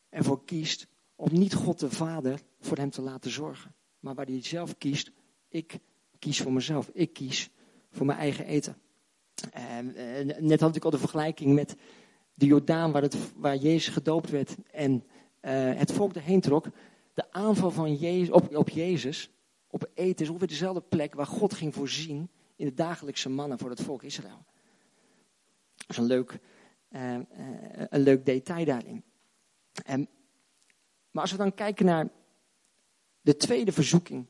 ervoor 0.08 0.44
kiest 0.44 0.86
om 1.16 1.28
niet 1.32 1.54
God 1.54 1.80
de 1.80 1.90
Vader 1.90 2.40
voor 2.60 2.76
hem 2.76 2.90
te 2.90 3.02
laten 3.02 3.30
zorgen. 3.30 3.74
Maar 4.00 4.14
waar 4.14 4.26
hij 4.26 4.42
zelf 4.42 4.78
kiest, 4.78 5.12
ik 5.48 5.78
kies 6.18 6.40
voor 6.40 6.52
mezelf. 6.52 6.90
Ik 6.92 7.12
kies 7.12 7.50
voor 7.90 8.06
mijn 8.06 8.18
eigen 8.18 8.46
eten. 8.46 8.76
En, 9.52 9.94
eh, 9.94 10.38
net 10.38 10.60
had 10.60 10.76
ik 10.76 10.84
al 10.84 10.90
de 10.90 10.98
vergelijking 10.98 11.54
met 11.54 11.76
de 12.34 12.46
Jordaan 12.46 12.92
waar, 12.92 13.02
het, 13.02 13.16
waar 13.36 13.56
Jezus 13.56 13.88
gedoopt 13.88 14.30
werd 14.30 14.56
en 14.70 14.92
uh, 14.92 15.00
het 15.74 15.92
volk 15.92 16.14
erheen 16.14 16.40
trok. 16.40 16.66
De 17.14 17.32
aanval 17.32 17.70
van 17.70 17.94
Jezus, 17.94 18.30
op, 18.30 18.56
op 18.56 18.68
Jezus, 18.68 19.30
op 19.66 19.90
eten, 19.94 20.24
is 20.24 20.28
ongeveer 20.28 20.48
dezelfde 20.48 20.80
plek 20.80 21.14
waar 21.14 21.26
God 21.26 21.54
ging 21.54 21.74
voorzien 21.74 22.30
in 22.56 22.66
de 22.66 22.74
dagelijkse 22.74 23.28
mannen 23.28 23.58
voor 23.58 23.70
het 23.70 23.80
volk 23.80 24.02
Israël. 24.02 24.44
Dat 25.76 25.88
is 25.88 25.96
een 25.96 26.04
leuk, 26.04 26.38
uh, 26.90 27.18
een 27.88 28.00
leuk 28.00 28.26
detail 28.26 28.64
daarin. 28.64 29.04
En 29.84 30.08
maar 31.14 31.22
als 31.22 31.32
we 31.32 31.38
dan 31.38 31.54
kijken 31.54 31.86
naar 31.86 32.10
De 33.20 33.36
tweede 33.36 33.72
verzoeking. 33.72 34.26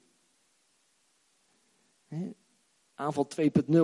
Aanval 2.95 3.29
2.0. 3.41 3.76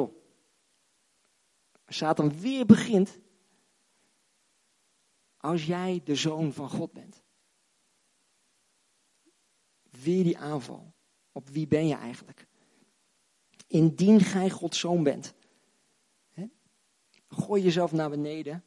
Satan 1.87 2.41
weer 2.41 2.67
begint. 2.67 3.19
Als 5.37 5.67
jij 5.67 6.01
de 6.05 6.15
zoon 6.15 6.53
van 6.53 6.71
God 6.71 6.93
bent. 6.93 7.23
Weer 9.83 10.25
die 10.25 10.39
aanval. 10.39 10.95
Op 11.33 11.49
wie 11.49 11.67
ben 11.67 11.87
je 11.87 11.95
eigenlijk? 11.95 12.47
Indien 13.67 14.21
gij 14.21 14.51
Gods 14.51 14.79
zoon 14.79 15.03
bent. 15.03 15.35
Gooi 17.29 17.63
jezelf 17.63 17.93
naar 17.93 18.11
beneden. 18.11 18.65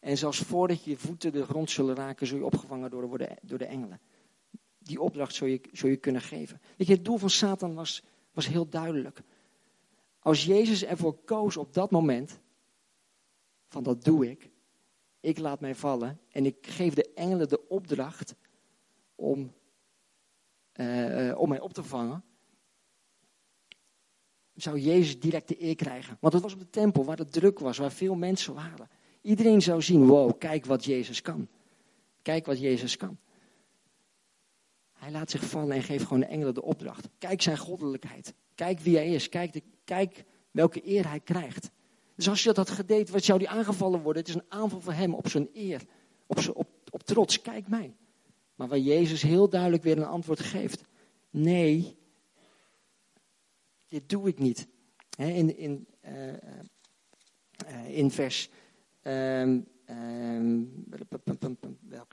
En 0.00 0.18
zelfs 0.18 0.38
voordat 0.38 0.84
je 0.84 0.96
voeten 0.96 1.32
de 1.32 1.44
grond 1.44 1.70
zullen 1.70 1.94
raken, 1.94 2.26
zul 2.26 2.38
je 2.38 2.44
opgevangen 2.44 2.90
door 2.90 3.18
de, 3.18 3.36
door 3.42 3.58
de 3.58 3.64
engelen. 3.64 4.00
Die 4.78 5.00
opdracht 5.00 5.34
zul 5.34 5.46
je, 5.46 5.60
zul 5.72 5.88
je 5.88 5.96
kunnen 5.96 6.22
geven. 6.22 6.60
Weet 6.76 6.86
je, 6.86 6.94
het 6.94 7.04
doel 7.04 7.16
van 7.16 7.30
Satan 7.30 7.74
was, 7.74 8.02
was 8.32 8.46
heel 8.46 8.68
duidelijk. 8.68 9.22
Als 10.18 10.44
Jezus 10.44 10.84
ervoor 10.84 11.14
koos 11.24 11.56
op 11.56 11.74
dat 11.74 11.90
moment, 11.90 12.40
van 13.68 13.82
dat 13.82 14.04
doe 14.04 14.30
ik, 14.30 14.50
ik 15.20 15.38
laat 15.38 15.60
mij 15.60 15.74
vallen 15.74 16.20
en 16.28 16.46
ik 16.46 16.66
geef 16.66 16.94
de 16.94 17.12
engelen 17.14 17.48
de 17.48 17.68
opdracht 17.68 18.34
om, 19.14 19.52
uh, 20.74 21.38
om 21.38 21.48
mij 21.48 21.60
op 21.60 21.72
te 21.72 21.82
vangen, 21.82 22.24
zou 24.54 24.78
Jezus 24.78 25.20
direct 25.20 25.48
de 25.48 25.62
eer 25.62 25.74
krijgen. 25.74 26.16
Want 26.20 26.32
het 26.32 26.42
was 26.42 26.52
op 26.52 26.58
de 26.58 26.70
tempel 26.70 27.04
waar 27.04 27.18
het 27.18 27.32
druk 27.32 27.58
was, 27.58 27.78
waar 27.78 27.92
veel 27.92 28.14
mensen 28.14 28.54
waren. 28.54 28.88
Iedereen 29.20 29.62
zou 29.62 29.82
zien, 29.82 30.06
wow, 30.06 30.38
kijk 30.38 30.64
wat 30.64 30.84
Jezus 30.84 31.22
kan. 31.22 31.48
Kijk 32.22 32.46
wat 32.46 32.60
Jezus 32.60 32.96
kan. 32.96 33.18
Hij 34.92 35.10
laat 35.10 35.30
zich 35.30 35.44
vallen 35.44 35.76
en 35.76 35.82
geeft 35.82 36.04
gewoon 36.04 36.20
de 36.20 36.26
engelen 36.26 36.54
de 36.54 36.62
opdracht. 36.62 37.08
Kijk 37.18 37.42
zijn 37.42 37.58
goddelijkheid. 37.58 38.34
Kijk 38.54 38.80
wie 38.80 38.96
hij 38.96 39.12
is. 39.12 39.28
Kijk, 39.28 39.52
de, 39.52 39.62
kijk 39.84 40.24
welke 40.50 40.88
eer 40.88 41.08
hij 41.08 41.20
krijgt. 41.20 41.70
Dus 42.14 42.28
als 42.28 42.42
je 42.42 42.52
dat 42.52 42.56
had 42.56 42.70
gedeed, 42.70 43.10
wat 43.10 43.24
zou 43.24 43.38
die 43.38 43.48
aangevallen 43.48 44.02
worden? 44.02 44.22
Het 44.22 44.30
is 44.30 44.36
een 44.36 44.48
aanval 44.48 44.80
voor 44.80 44.92
hem 44.92 45.14
op 45.14 45.28
zijn 45.28 45.48
eer. 45.52 45.82
Op, 46.26 46.40
zijn, 46.40 46.54
op, 46.54 46.68
op 46.90 47.02
trots. 47.02 47.40
Kijk 47.40 47.68
mij. 47.68 47.94
Maar 48.54 48.68
waar 48.68 48.78
Jezus 48.78 49.22
heel 49.22 49.48
duidelijk 49.48 49.82
weer 49.82 49.96
een 49.96 50.04
antwoord 50.04 50.40
geeft. 50.40 50.82
Nee, 51.30 51.96
dit 53.88 54.08
doe 54.08 54.28
ik 54.28 54.38
niet. 54.38 54.66
in, 55.16 55.56
in, 55.56 55.86
uh, 56.04 56.32
uh, 57.68 57.88
in 57.88 58.10
vers 58.10 58.48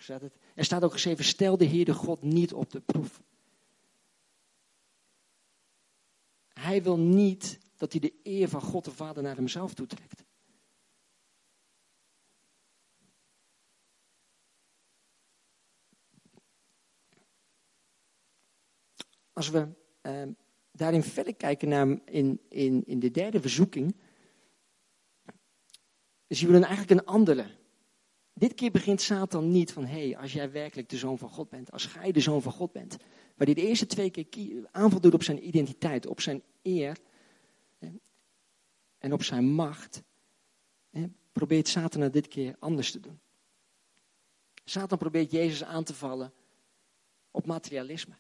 Staat 0.08 0.22
het? 0.22 0.38
Er 0.56 0.66
staat 0.66 0.84
ook 0.84 0.92
geschreven: 0.92 1.26
Stel 1.26 1.58
de 1.58 1.66
Heer 1.66 1.86
de 1.86 1.94
God 1.94 2.22
niet 2.22 2.54
op 2.54 2.72
de 2.72 2.82
proef. 2.82 3.22
Hij 6.48 6.84
wil 6.84 6.98
niet 6.98 7.60
dat 7.76 7.92
hij 7.92 8.02
de 8.02 8.14
eer 8.24 8.50
van 8.50 8.62
God 8.62 8.86
de 8.86 8.92
Vader 8.92 9.24
naar 9.24 9.36
hemzelf 9.36 9.74
toetrekt. 9.74 10.26
Als 19.34 19.50
we 19.50 19.68
uh, 20.02 20.24
daarin 20.72 21.04
verder 21.04 21.36
kijken 21.36 21.70
naar 21.70 22.00
in, 22.06 22.42
in, 22.50 22.86
in 22.86 23.00
de 23.00 23.12
derde 23.12 23.42
verzoeking, 23.42 23.96
dus 26.28 26.42
we 26.42 26.52
dan 26.52 26.64
eigenlijk 26.64 27.02
een 27.02 27.08
andere. 27.08 27.56
Dit 28.34 28.54
keer 28.54 28.72
begint 28.72 29.02
Satan 29.02 29.52
niet 29.52 29.72
van, 29.74 29.86
hé, 29.86 30.08
hey, 30.08 30.18
als 30.18 30.34
jij 30.34 30.52
werkelijk 30.52 30.90
de 30.90 30.98
zoon 30.98 31.18
van 31.18 31.30
God 31.30 31.50
bent, 31.50 31.72
als 31.72 31.86
gij 31.86 32.12
de 32.12 32.20
zoon 32.20 32.42
van 32.42 32.52
God 32.52 32.72
bent. 32.72 32.98
Maar 33.36 33.46
die 33.46 33.56
de 33.56 33.68
eerste 33.68 33.86
twee 33.86 34.10
keer 34.10 34.68
aanval 34.72 35.00
doet 35.00 35.14
op 35.14 35.24
zijn 35.24 35.48
identiteit, 35.48 36.06
op 36.06 36.22
zijn 36.22 36.44
eer 36.62 36.98
en 38.98 39.14
op 39.14 39.24
zijn 39.24 39.46
macht, 39.46 40.04
probeert 41.32 41.68
Satan 41.68 42.02
het 42.02 42.14
dit 42.14 42.28
keer 42.28 42.56
anders 42.60 42.92
te 42.92 43.00
doen. 43.00 43.20
Satan 44.64 44.98
probeert 44.98 45.32
Jezus 45.32 45.64
aan 45.64 45.84
te 45.84 45.94
vallen 45.94 46.34
op 47.32 47.46
materialisme. 47.46 48.16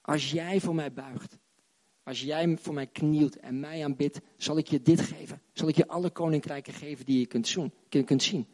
Als 0.00 0.30
jij 0.30 0.60
voor 0.60 0.74
mij 0.74 0.92
buigt, 0.92 1.38
als 2.06 2.20
jij 2.20 2.56
voor 2.56 2.74
mij 2.74 2.86
knielt 2.86 3.36
en 3.36 3.60
mij 3.60 3.84
aanbidt, 3.84 4.20
zal 4.36 4.58
ik 4.58 4.68
je 4.68 4.82
dit 4.82 5.00
geven. 5.00 5.42
Zal 5.52 5.68
ik 5.68 5.76
je 5.76 5.88
alle 5.88 6.10
koninkrijken 6.10 6.72
geven 6.72 7.04
die 7.04 7.18
je 7.18 7.26
kunt, 7.26 7.48
zoen, 7.48 7.72
kunt 7.88 8.22
zien. 8.22 8.46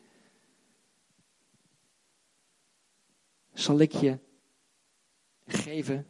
Zal 3.53 3.79
ik 3.79 3.93
je 3.93 4.19
geven, 5.47 6.07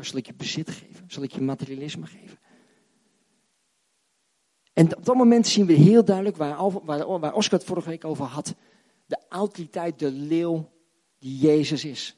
zal 0.00 0.16
ik 0.16 0.26
je 0.26 0.34
bezit 0.34 0.70
geven, 0.70 1.04
zal 1.10 1.22
ik 1.22 1.32
je 1.32 1.40
materialisme 1.40 2.06
geven. 2.06 2.38
En 4.72 4.96
op 4.96 5.04
dat 5.04 5.16
moment 5.16 5.46
zien 5.46 5.66
we 5.66 5.72
heel 5.72 6.04
duidelijk, 6.04 6.36
waar, 6.36 6.70
waar, 6.84 7.20
waar 7.20 7.34
Oscar 7.34 7.58
het 7.58 7.68
vorige 7.68 7.88
week 7.88 8.04
over 8.04 8.24
had, 8.24 8.54
de 9.06 9.18
autoriteit, 9.28 9.98
de 9.98 10.10
leeuw 10.10 10.70
die 11.18 11.38
Jezus 11.38 11.84
is. 11.84 12.16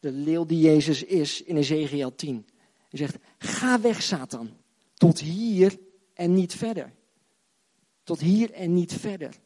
De 0.00 0.12
leeuw 0.12 0.44
die 0.44 0.60
Jezus 0.60 1.02
is 1.04 1.42
in 1.42 1.56
Ezekiel 1.56 2.14
10. 2.14 2.46
Hij 2.92 3.00
zegt, 3.00 3.18
ga 3.38 3.80
weg 3.80 4.02
Satan, 4.02 4.50
tot 4.94 5.20
hier 5.20 5.78
en 6.14 6.34
niet 6.34 6.54
verder. 6.54 6.92
Tot 8.02 8.20
hier 8.20 8.52
en 8.52 8.74
niet 8.74 8.92
verder. 8.92 9.40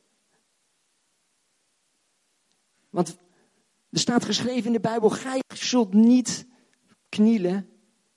Want 2.90 3.16
er 3.90 3.98
staat 3.98 4.24
geschreven 4.24 4.66
in 4.66 4.72
de 4.72 4.80
Bijbel, 4.80 5.10
gij 5.10 5.42
zult 5.54 5.92
niet 5.94 6.46
knielen 7.08 7.68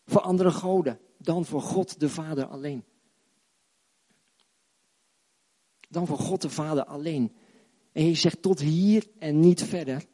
voor 0.06 0.22
andere 0.22 0.52
goden 0.52 1.00
dan 1.18 1.46
voor 1.46 1.62
God 1.62 2.00
de 2.00 2.10
Vader 2.10 2.46
alleen. 2.46 2.84
Dan 5.90 6.08
voor 6.08 6.20
God 6.20 6.42
de 6.42 6.50
Vader 6.50 6.86
alleen. 6.86 7.36
En 7.92 8.04
hij 8.04 8.16
zegt 8.16 8.42
tot 8.42 8.60
hier 8.60 9.08
en 9.20 9.40
niet 9.40 9.64
verder. 9.64 10.06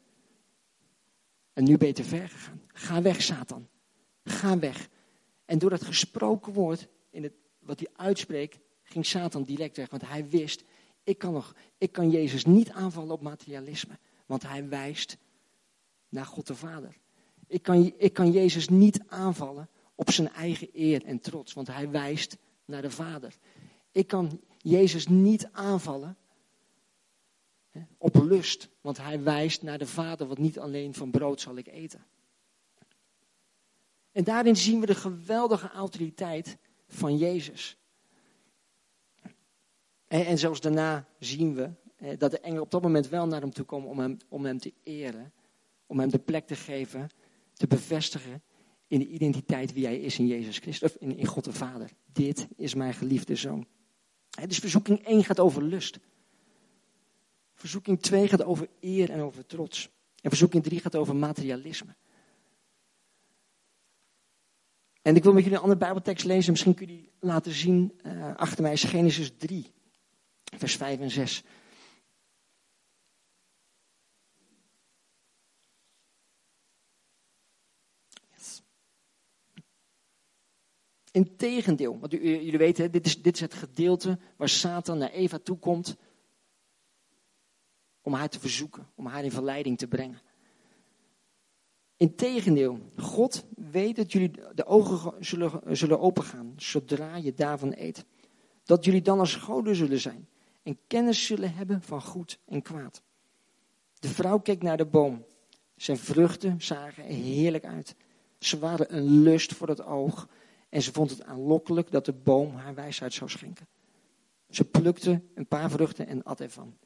En 1.54 1.64
nu 1.64 1.78
ben 1.78 1.88
je 1.88 1.94
te 1.94 2.04
ver 2.04 2.30
gegaan. 2.30 2.62
Ga 2.68 3.02
weg, 3.02 3.22
Satan. 3.22 3.68
Ga 4.24 4.60
weg. 4.60 4.94
En 5.46 5.60
door 5.60 5.70
dat 5.70 5.84
gesproken 5.84 6.54
woord, 6.54 6.88
in 7.10 7.24
het, 7.24 7.34
wat 7.60 7.80
hij 7.80 7.90
uitspreekt, 7.96 8.58
ging 8.84 9.06
Satan 9.06 9.44
direct 9.44 9.78
weg. 9.78 9.90
Want 9.90 10.08
hij 10.08 10.30
wist, 10.30 10.64
ik 11.04 11.18
kan, 11.18 11.34
nog, 11.34 11.56
ik 11.78 11.92
kan 11.92 12.10
Jezus 12.10 12.46
niet 12.46 12.72
aanvallen 12.72 13.12
op 13.12 13.22
materialisme. 13.22 13.98
Want 14.26 14.44
hij 14.44 14.70
wijst 14.70 15.18
naar 16.10 16.26
God 16.26 16.48
de 16.48 16.56
Vader. 16.56 16.98
Ik 17.48 17.62
kan, 17.64 17.94
ik 17.98 18.14
kan 18.14 18.32
Jezus 18.32 18.70
niet 18.70 19.04
aanvallen 19.08 19.70
op 19.96 20.12
zijn 20.12 20.30
eigen 20.32 20.70
eer 20.74 21.06
en 21.06 21.20
trots. 21.20 21.54
Want 21.54 21.68
hij 21.68 21.90
wijst 21.90 22.38
naar 22.66 22.82
de 22.82 22.92
Vader. 22.92 23.38
Ik 23.92 24.08
kan 24.08 24.42
Jezus 24.58 25.08
niet 25.08 25.50
aanvallen 25.52 26.18
op 27.98 28.16
lust. 28.16 28.70
Want 28.82 28.98
hij 28.98 29.24
wijst 29.24 29.62
naar 29.62 29.78
de 29.78 29.88
Vader, 29.88 30.28
want 30.28 30.40
niet 30.40 30.60
alleen 30.60 30.94
van 30.94 31.12
brood 31.12 31.42
zal 31.42 31.58
ik 31.58 31.68
eten. 31.68 32.06
En 34.16 34.24
daarin 34.24 34.56
zien 34.56 34.80
we 34.80 34.86
de 34.86 34.96
geweldige 34.96 35.70
autoriteit 35.70 36.58
van 36.88 37.18
Jezus. 37.18 37.78
En, 40.08 40.26
en 40.26 40.38
zelfs 40.38 40.62
daarna 40.62 41.08
zien 41.20 41.56
we 41.56 41.70
dat 42.18 42.32
de 42.32 42.40
engelen 42.40 42.64
op 42.64 42.72
dat 42.72 42.82
moment 42.82 43.10
wel 43.10 43.28
naar 43.28 43.42
hem 43.42 43.52
toe 43.52 43.66
komen 43.66 43.90
om 43.90 44.00
hem, 44.00 44.18
om 44.30 44.46
hem 44.46 44.60
te 44.60 44.74
eren. 44.84 45.34
Om 45.86 46.00
hem 46.00 46.10
de 46.10 46.20
plek 46.20 46.48
te 46.48 46.56
geven, 46.56 47.10
te 47.54 47.68
bevestigen 47.68 48.42
in 48.88 49.00
de 49.00 49.08
identiteit 49.08 49.74
wie 49.74 49.86
hij 49.86 50.00
is 50.00 50.20
in 50.20 50.28
Jezus 50.28 50.58
Christus, 50.58 50.92
of 50.92 50.98
in, 51.02 51.18
in 51.18 51.26
God 51.26 51.44
de 51.44 51.54
Vader. 51.54 51.90
Dit 52.12 52.48
is 52.56 52.74
mijn 52.74 52.94
geliefde 52.94 53.36
zoon. 53.36 53.68
Dus 54.48 54.60
verzoeking 54.60 55.06
1 55.06 55.24
gaat 55.24 55.40
over 55.40 55.64
lust. 55.64 56.00
Verzoeking 57.54 58.02
2 58.02 58.28
gaat 58.28 58.44
over 58.44 58.68
eer 58.80 59.10
en 59.10 59.22
over 59.22 59.46
trots. 59.46 59.90
En 60.22 60.30
verzoeking 60.30 60.64
3 60.64 60.80
gaat 60.80 60.96
over 60.96 61.16
materialisme. 61.16 61.96
En 65.06 65.16
ik 65.16 65.24
wil 65.24 65.34
met 65.34 65.44
jullie 65.44 65.58
een 65.58 65.64
andere 65.64 65.84
Bijbeltekst 65.84 66.26
lezen. 66.26 66.52
Misschien 66.52 66.74
kun 66.74 66.88
je 66.88 66.94
die 66.94 67.12
laten 67.20 67.52
zien. 67.52 68.00
Uh, 68.06 68.36
achter 68.36 68.62
mij 68.62 68.72
is 68.72 68.84
Genesis 68.84 69.32
3, 69.38 69.74
vers 70.44 70.76
5 70.76 71.00
en 71.00 71.12
6. 71.12 71.44
Yes. 78.36 78.62
Integendeel, 81.12 82.00
want 82.00 82.12
jullie 82.12 82.58
weten, 82.58 82.92
dit 82.92 83.06
is, 83.06 83.22
dit 83.22 83.34
is 83.34 83.42
het 83.42 83.54
gedeelte 83.54 84.20
waar 84.36 84.50
Satan 84.50 84.98
naar 84.98 85.12
Eva 85.12 85.40
toekomt 85.40 85.96
om 88.02 88.14
haar 88.14 88.30
te 88.30 88.40
verzoeken, 88.40 88.88
om 88.96 89.06
haar 89.06 89.24
in 89.24 89.32
verleiding 89.32 89.78
te 89.78 89.88
brengen. 89.88 90.22
Integendeel, 91.98 92.80
God 92.98 93.46
weet 93.56 93.96
dat 93.96 94.12
jullie 94.12 94.32
de 94.56 94.66
ogen 94.66 95.14
zullen, 95.20 95.78
zullen 95.78 96.00
opengaan 96.00 96.54
zodra 96.58 97.16
je 97.16 97.34
daarvan 97.34 97.74
eet. 97.78 98.06
Dat 98.64 98.86
jullie 98.86 99.02
dan 99.02 99.20
als 99.20 99.36
goden 99.36 99.76
zullen 99.76 100.00
zijn 100.00 100.28
en 100.64 100.80
kennis 100.88 101.26
zullen 101.26 101.54
hebben 101.54 101.82
van 101.82 102.02
goed 102.02 102.40
en 102.46 102.62
kwaad. 102.62 103.02
De 104.00 104.08
vrouw 104.08 104.40
keek 104.40 104.62
naar 104.62 104.78
de 104.78 104.86
boom. 104.86 105.26
Zijn 105.76 105.98
vruchten 105.98 106.62
zagen 106.62 107.04
er 107.04 107.14
heerlijk 107.14 107.66
uit. 107.66 107.96
Ze 108.40 108.60
waren 108.60 108.96
een 108.96 109.22
lust 109.22 109.54
voor 109.54 109.68
het 109.68 109.84
oog 109.84 110.30
en 110.70 110.82
ze 110.82 110.92
vond 110.92 111.10
het 111.10 111.24
aanlokkelijk 111.24 111.92
dat 111.92 112.06
de 112.06 112.14
boom 112.14 112.56
haar 112.56 112.76
wijsheid 112.76 113.14
zou 113.14 113.30
schenken. 113.30 113.68
Ze 114.50 114.66
plukte 114.66 115.22
een 115.34 115.48
paar 115.48 115.70
vruchten 115.70 116.08
en 116.08 116.24
at 116.24 116.40
ervan. 116.40 116.78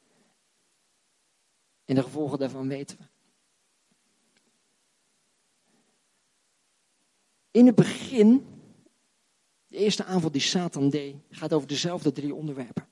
En 1.86 1.96
de 1.96 2.04
gevolgen 2.04 2.40
daarvan 2.40 2.68
weten 2.68 2.98
we. 2.98 3.19
In 7.52 7.66
het 7.66 7.76
begin, 7.76 8.46
de 9.68 9.78
eerste 9.78 10.04
aanval 10.04 10.32
die 10.32 10.42
Satan 10.42 10.90
deed, 10.90 11.16
gaat 11.30 11.54
over 11.54 11.68
dezelfde 11.68 12.12
drie 12.12 12.34
onderwerpen. 12.34 12.88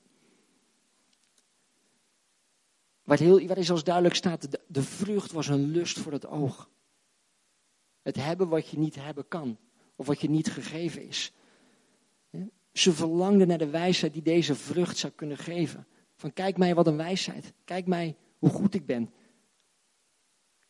Waar, 3.02 3.18
heel, 3.18 3.46
waar 3.46 3.64
zoals 3.64 3.84
duidelijk 3.84 4.14
staat, 4.14 4.50
de, 4.50 4.60
de 4.66 4.82
vrucht 4.82 5.32
was 5.32 5.48
een 5.48 5.70
lust 5.70 5.98
voor 5.98 6.12
het 6.12 6.26
oog. 6.26 6.70
Het 8.02 8.16
hebben 8.16 8.48
wat 8.48 8.68
je 8.68 8.78
niet 8.78 8.94
hebben 8.94 9.28
kan, 9.28 9.58
of 9.96 10.06
wat 10.06 10.20
je 10.20 10.30
niet 10.30 10.52
gegeven 10.52 11.06
is. 11.06 11.32
Ze 12.72 12.92
verlangden 12.92 13.48
naar 13.48 13.58
de 13.58 13.70
wijsheid 13.70 14.12
die 14.12 14.22
deze 14.22 14.54
vrucht 14.54 14.96
zou 14.96 15.12
kunnen 15.12 15.36
geven. 15.36 15.86
Van 16.16 16.32
kijk 16.32 16.56
mij 16.56 16.74
wat 16.74 16.86
een 16.86 16.96
wijsheid. 16.96 17.52
Kijk 17.64 17.86
mij 17.86 18.16
hoe 18.38 18.50
goed 18.50 18.74
ik 18.74 18.86
ben. 18.86 19.12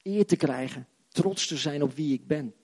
Eer 0.02 0.26
te 0.26 0.36
krijgen. 0.36 0.88
Trots 1.08 1.46
te 1.46 1.56
zijn 1.56 1.82
op 1.82 1.92
wie 1.92 2.12
ik 2.12 2.26
ben. 2.26 2.54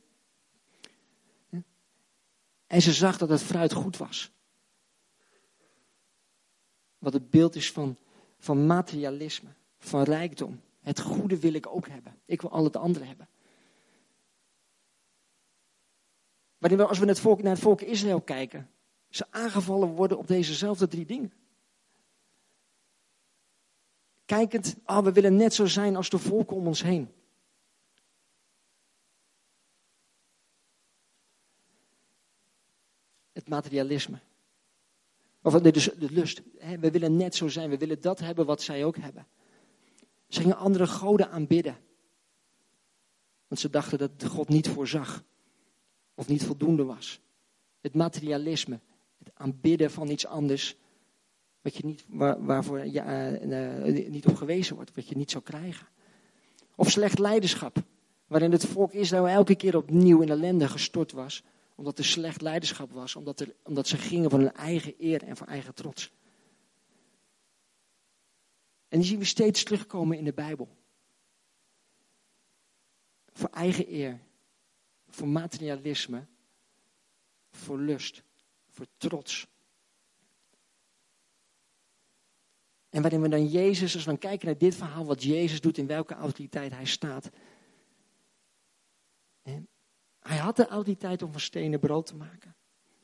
En 2.74 2.82
ze 2.82 2.92
zag 2.92 3.18
dat 3.18 3.28
het 3.28 3.42
fruit 3.42 3.72
goed 3.72 3.96
was. 3.96 4.32
Wat 6.98 7.12
het 7.12 7.30
beeld 7.30 7.54
is 7.54 7.72
van, 7.72 7.96
van 8.38 8.66
materialisme, 8.66 9.48
van 9.78 10.02
rijkdom. 10.02 10.60
Het 10.80 11.00
goede 11.00 11.38
wil 11.38 11.54
ik 11.54 11.66
ook 11.66 11.88
hebben. 11.88 12.18
Ik 12.24 12.40
wil 12.40 12.50
al 12.50 12.64
het 12.64 12.76
andere 12.76 13.04
hebben. 13.04 13.28
Waarin 16.58 16.80
als 16.80 16.98
we 16.98 17.04
naar 17.04 17.52
het 17.52 17.58
volk, 17.58 17.80
Israël 17.80 18.20
kijken, 18.20 18.70
ze 19.08 19.26
aangevallen 19.30 19.88
worden 19.88 20.18
op 20.18 20.26
dezezelfde 20.26 20.88
drie 20.88 21.06
dingen. 21.06 21.32
Kijkend, 24.24 24.76
ah, 24.84 25.04
we 25.04 25.12
willen 25.12 25.36
net 25.36 25.54
zo 25.54 25.66
zijn 25.66 25.96
als 25.96 26.08
de 26.08 26.18
volken 26.18 26.56
om 26.56 26.66
ons 26.66 26.82
heen. 26.82 27.12
Het 33.44 33.52
materialisme. 33.52 34.18
Of 35.42 35.54
de, 35.54 35.70
de 35.98 36.10
lust. 36.10 36.42
We 36.80 36.90
willen 36.90 37.16
net 37.16 37.34
zo 37.34 37.48
zijn. 37.48 37.70
We 37.70 37.78
willen 37.78 38.00
dat 38.00 38.18
hebben 38.18 38.46
wat 38.46 38.62
zij 38.62 38.84
ook 38.84 38.96
hebben. 38.96 39.26
Ze 40.28 40.40
gingen 40.40 40.56
andere 40.56 40.86
goden 40.86 41.30
aanbidden. 41.30 41.76
Want 43.46 43.60
ze 43.60 43.70
dachten 43.70 43.98
dat 43.98 44.24
God 44.24 44.48
niet 44.48 44.68
voorzag. 44.68 45.24
Of 46.14 46.28
niet 46.28 46.44
voldoende 46.44 46.84
was. 46.84 47.20
Het 47.80 47.94
materialisme 47.94 48.80
het 49.24 49.34
aanbidden 49.34 49.90
van 49.90 50.08
iets 50.08 50.26
anders, 50.26 50.76
wat 51.60 51.76
je 51.76 51.86
niet, 51.86 52.04
waar, 52.08 52.44
waarvoor 52.44 52.86
je 52.86 53.40
uh, 53.86 54.08
niet 54.08 54.26
op 54.26 54.34
gewezen 54.34 54.76
wordt, 54.76 54.94
wat 54.94 55.08
je 55.08 55.16
niet 55.16 55.30
zou 55.30 55.44
krijgen. 55.44 55.86
Of 56.74 56.90
slecht 56.90 57.18
leiderschap, 57.18 57.82
waarin 58.26 58.52
het 58.52 58.66
volk 58.66 58.92
Israël 58.92 59.28
elke 59.28 59.54
keer 59.54 59.76
opnieuw 59.76 60.20
in 60.20 60.30
ellende 60.30 60.68
gestort 60.68 61.12
was, 61.12 61.42
omdat 61.74 61.98
er 61.98 62.04
slecht 62.04 62.40
leiderschap 62.40 62.92
was, 62.92 63.16
omdat, 63.16 63.40
er, 63.40 63.54
omdat 63.62 63.88
ze 63.88 63.96
gingen 63.96 64.30
voor 64.30 64.38
hun 64.38 64.52
eigen 64.52 64.94
eer 64.98 65.22
en 65.22 65.36
voor 65.36 65.46
eigen 65.46 65.74
trots. 65.74 66.12
En 68.88 68.98
die 68.98 69.08
zien 69.08 69.18
we 69.18 69.24
steeds 69.24 69.64
terugkomen 69.64 70.18
in 70.18 70.24
de 70.24 70.32
Bijbel. 70.32 70.76
Voor 73.32 73.50
eigen 73.50 73.92
eer, 73.92 74.20
voor 75.08 75.28
materialisme, 75.28 76.26
voor 77.50 77.78
lust 77.78 78.22
voor 78.74 78.86
trots. 78.96 79.46
En 82.90 83.02
waarin 83.02 83.20
we 83.20 83.28
dan 83.28 83.46
Jezus, 83.46 83.94
als 83.94 84.04
we 84.04 84.10
dan 84.10 84.18
kijken 84.18 84.46
naar 84.46 84.58
dit 84.58 84.74
verhaal, 84.74 85.04
wat 85.04 85.22
Jezus 85.22 85.60
doet, 85.60 85.78
in 85.78 85.86
welke 85.86 86.14
autoriteit 86.14 86.72
hij 86.72 86.84
staat. 86.84 87.30
Hij 90.28 90.36
had 90.36 90.56
de 90.56 90.66
autoriteit 90.66 91.22
om 91.22 91.32
van 91.32 91.40
stenen 91.40 91.80
brood 91.80 92.06
te 92.06 92.16
maken. 92.16 92.54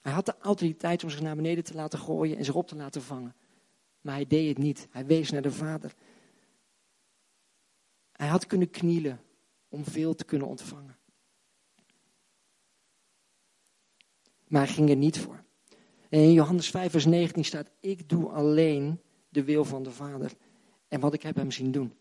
Hij 0.01 0.13
had 0.13 0.27
de 0.27 0.39
autoriteit 0.39 1.05
om 1.05 1.11
zich 1.11 1.21
naar 1.21 1.37
beneden 1.37 1.65
te 1.65 1.75
laten 1.75 1.99
gooien 1.99 2.37
en 2.37 2.45
zich 2.45 2.55
op 2.55 2.67
te 2.67 2.77
laten 2.77 3.03
vangen. 3.03 3.35
Maar 4.01 4.15
hij 4.15 4.27
deed 4.27 4.49
het 4.49 4.59
niet. 4.59 4.89
Hij 4.91 5.07
wees 5.07 5.31
naar 5.31 5.43
de 5.43 5.53
Vader. 5.53 5.95
Hij 8.13 8.29
had 8.29 8.47
kunnen 8.47 8.71
knielen 8.71 9.21
om 9.69 9.85
veel 9.85 10.15
te 10.15 10.25
kunnen 10.25 10.49
ontvangen. 10.49 10.99
Maar 14.49 14.63
hij 14.63 14.75
ging 14.75 14.91
er 14.91 14.97
niet 14.97 15.19
voor. 15.19 15.45
En 16.09 16.21
in 16.21 16.33
Johannes 16.33 16.71
5, 16.71 16.91
vers 16.91 17.07
19 17.07 17.45
staat: 17.45 17.71
Ik 17.81 18.09
doe 18.09 18.29
alleen 18.29 19.01
de 19.29 19.45
wil 19.45 19.65
van 19.65 19.83
de 19.83 19.91
Vader. 19.91 20.33
En 20.89 21.01
wat 21.01 21.15
ik 21.15 21.23
heb 21.23 21.37
hem 21.37 21.51
zien 21.51 21.73
doen. 21.73 21.95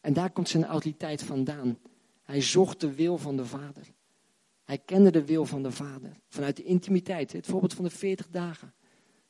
En 0.00 0.12
daar 0.12 0.30
komt 0.30 0.48
zijn 0.48 0.64
autoriteit 0.64 1.22
vandaan. 1.22 1.78
Hij 2.28 2.40
zocht 2.40 2.80
de 2.80 2.94
wil 2.94 3.18
van 3.18 3.36
de 3.36 3.46
Vader. 3.46 3.86
Hij 4.64 4.78
kende 4.78 5.10
de 5.10 5.24
wil 5.24 5.44
van 5.44 5.62
de 5.62 5.70
Vader. 5.70 6.20
Vanuit 6.28 6.56
de 6.56 6.62
intimiteit. 6.62 7.32
Het 7.32 7.46
voorbeeld 7.46 7.74
van 7.74 7.84
de 7.84 7.90
40 7.90 8.28
dagen. 8.28 8.74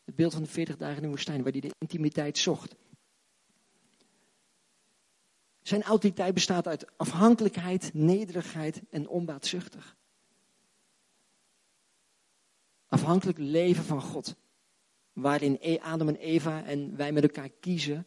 Het 0.04 0.14
beeld 0.14 0.32
van 0.32 0.42
de 0.42 0.48
40 0.48 0.76
dagen 0.76 0.96
in 0.96 1.02
de 1.02 1.08
woestijn, 1.08 1.42
waar 1.42 1.52
hij 1.52 1.61
de 1.61 1.74
intimiteit 1.78 2.38
zocht. 2.38 2.74
Zijn 5.62 5.82
autoriteit 5.82 6.34
bestaat 6.34 6.66
uit 6.66 6.96
afhankelijkheid, 6.96 7.94
nederigheid 7.94 8.82
en 8.90 9.08
onbaatzuchtig. 9.08 9.96
Afhankelijk 12.88 13.38
leven 13.38 13.84
van 13.84 14.02
God. 14.02 14.37
Waarin 15.12 15.56
e- 15.61 15.78
Adam 15.78 16.08
en 16.08 16.16
Eva 16.16 16.64
en 16.64 16.96
wij 16.96 17.12
met 17.12 17.22
elkaar 17.22 17.50
kiezen 17.61 18.06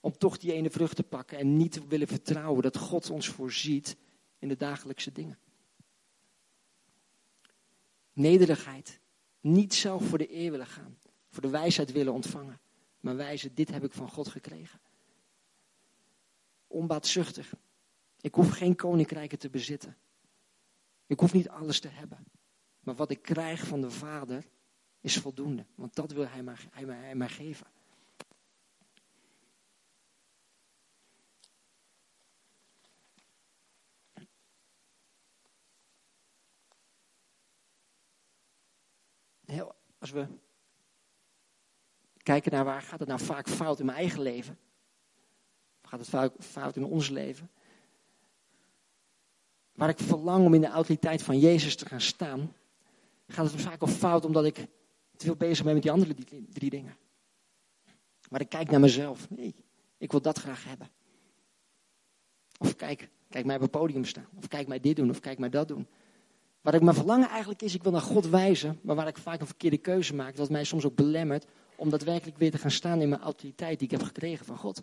om 0.00 0.18
toch 0.18 0.38
die 0.38 0.52
ene 0.52 0.70
vrucht 0.70 0.96
te 0.96 1.02
pakken 1.02 1.38
en 1.38 1.56
niet 1.56 1.72
te 1.72 1.86
willen 1.86 2.08
vertrouwen 2.08 2.62
dat 2.62 2.76
God 2.76 3.10
ons 3.10 3.28
voorziet 3.28 3.96
in 4.44 4.50
de 4.50 4.56
dagelijkse 4.56 5.12
dingen. 5.12 5.38
Nederigheid. 8.12 9.00
Niet 9.40 9.74
zelf 9.74 10.08
voor 10.08 10.18
de 10.18 10.34
eer 10.34 10.50
willen 10.50 10.66
gaan, 10.66 10.98
voor 11.30 11.42
de 11.42 11.48
wijsheid 11.48 11.92
willen 11.92 12.12
ontvangen, 12.12 12.60
maar 13.00 13.16
wijzen, 13.16 13.54
dit 13.54 13.70
heb 13.70 13.84
ik 13.84 13.92
van 13.92 14.10
God 14.10 14.28
gekregen. 14.28 14.80
Onbaatzuchtig. 16.66 17.54
Ik 18.20 18.34
hoef 18.34 18.50
geen 18.50 18.76
koninkrijken 18.76 19.38
te 19.38 19.50
bezitten. 19.50 19.96
Ik 21.06 21.20
hoef 21.20 21.32
niet 21.32 21.48
alles 21.48 21.80
te 21.80 21.88
hebben. 21.88 22.26
Maar 22.80 22.94
wat 22.94 23.10
ik 23.10 23.22
krijg 23.22 23.66
van 23.66 23.80
de 23.80 23.90
Vader 23.90 24.44
is 25.00 25.16
voldoende. 25.16 25.66
Want 25.74 25.94
dat 25.94 26.12
wil 26.12 26.28
Hij 26.28 26.42
mij, 26.42 26.56
hij 26.70 26.84
mij, 26.84 26.98
hij 26.98 27.14
mij 27.14 27.28
geven. 27.28 27.66
Heel, 39.54 39.74
als 40.04 40.12
we 40.12 40.26
kijken 42.22 42.52
naar 42.52 42.64
waar 42.64 42.82
gaat 42.82 42.98
het 42.98 43.08
nou 43.08 43.20
vaak 43.20 43.48
fout 43.48 43.78
in 43.78 43.86
mijn 43.86 43.98
eigen 43.98 44.22
leven. 44.22 44.58
Gaat 45.82 45.98
het 46.00 46.08
fout, 46.08 46.32
fout 46.38 46.76
in 46.76 46.84
ons 46.84 47.08
leven? 47.08 47.50
Waar 49.72 49.88
ik 49.88 49.98
verlang 49.98 50.46
om 50.46 50.54
in 50.54 50.60
de 50.60 50.66
autoriteit 50.66 51.22
van 51.22 51.38
Jezus 51.38 51.76
te 51.76 51.86
gaan 51.86 52.00
staan 52.00 52.52
gaat 53.28 53.52
het 53.52 53.60
vaak 53.60 53.80
al 53.80 53.86
fout 53.86 54.24
omdat 54.24 54.44
ik 54.44 54.54
te 55.16 55.24
veel 55.24 55.36
bezig 55.36 55.64
ben 55.64 55.74
met 55.74 55.82
die 55.82 55.92
andere 55.92 56.14
drie 56.48 56.70
dingen. 56.70 56.96
Maar 58.30 58.40
ik 58.40 58.48
kijk 58.48 58.70
naar 58.70 58.80
mezelf. 58.80 59.30
Nee, 59.30 59.54
ik 59.98 60.10
wil 60.10 60.20
dat 60.22 60.38
graag 60.38 60.64
hebben. 60.64 60.90
Of 62.58 62.76
kijk, 62.76 63.10
kijk 63.28 63.44
mij 63.44 63.56
op 63.56 63.62
het 63.62 63.70
podium 63.70 64.04
staan. 64.04 64.28
Of 64.36 64.48
kijk 64.48 64.66
mij 64.66 64.80
dit 64.80 64.96
doen. 64.96 65.10
Of 65.10 65.20
kijk 65.20 65.38
mij 65.38 65.50
dat 65.50 65.68
doen. 65.68 65.86
Waar 66.64 66.74
ik 66.74 66.82
mijn 66.82 66.96
verlangen 66.96 67.28
eigenlijk 67.28 67.62
is, 67.62 67.74
ik 67.74 67.82
wil 67.82 67.92
naar 67.92 68.00
God 68.00 68.26
wijzen. 68.26 68.78
Maar 68.82 68.96
waar 68.96 69.06
ik 69.06 69.18
vaak 69.18 69.40
een 69.40 69.46
verkeerde 69.46 69.78
keuze 69.78 70.14
maak. 70.14 70.36
Dat 70.36 70.50
mij 70.50 70.64
soms 70.64 70.84
ook 70.84 70.94
belemmert 70.94 71.46
om 71.76 71.90
daadwerkelijk 71.90 72.38
weer 72.38 72.50
te 72.50 72.58
gaan 72.58 72.70
staan 72.70 73.00
in 73.00 73.08
mijn 73.08 73.20
autoriteit 73.20 73.78
die 73.78 73.88
ik 73.88 73.98
heb 73.98 74.06
gekregen 74.06 74.46
van 74.46 74.56
God. 74.56 74.82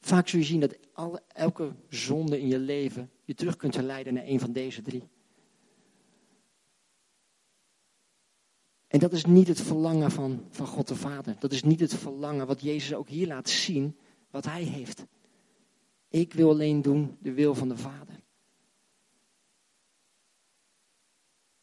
Vaak 0.00 0.28
zul 0.28 0.38
je 0.38 0.44
zien 0.44 0.60
dat 0.60 0.76
alle, 0.92 1.22
elke 1.32 1.72
zonde 1.88 2.40
in 2.40 2.48
je 2.48 2.58
leven 2.58 3.10
je 3.24 3.34
terug 3.34 3.56
kunt 3.56 3.76
leiden 3.76 4.14
naar 4.14 4.26
een 4.26 4.40
van 4.40 4.52
deze 4.52 4.82
drie. 4.82 5.08
En 8.86 8.98
dat 8.98 9.12
is 9.12 9.24
niet 9.24 9.48
het 9.48 9.60
verlangen 9.60 10.10
van, 10.10 10.46
van 10.50 10.66
God 10.66 10.88
de 10.88 10.96
Vader. 10.96 11.36
Dat 11.38 11.52
is 11.52 11.62
niet 11.62 11.80
het 11.80 11.94
verlangen 11.94 12.46
wat 12.46 12.60
Jezus 12.60 12.94
ook 12.94 13.08
hier 13.08 13.26
laat 13.26 13.48
zien, 13.48 13.96
wat 14.34 14.44
Hij 14.44 14.62
heeft. 14.62 15.04
Ik 16.08 16.32
wil 16.32 16.50
alleen 16.50 16.82
doen 16.82 17.16
de 17.20 17.32
wil 17.32 17.54
van 17.54 17.68
de 17.68 17.76
Vader. 17.76 18.20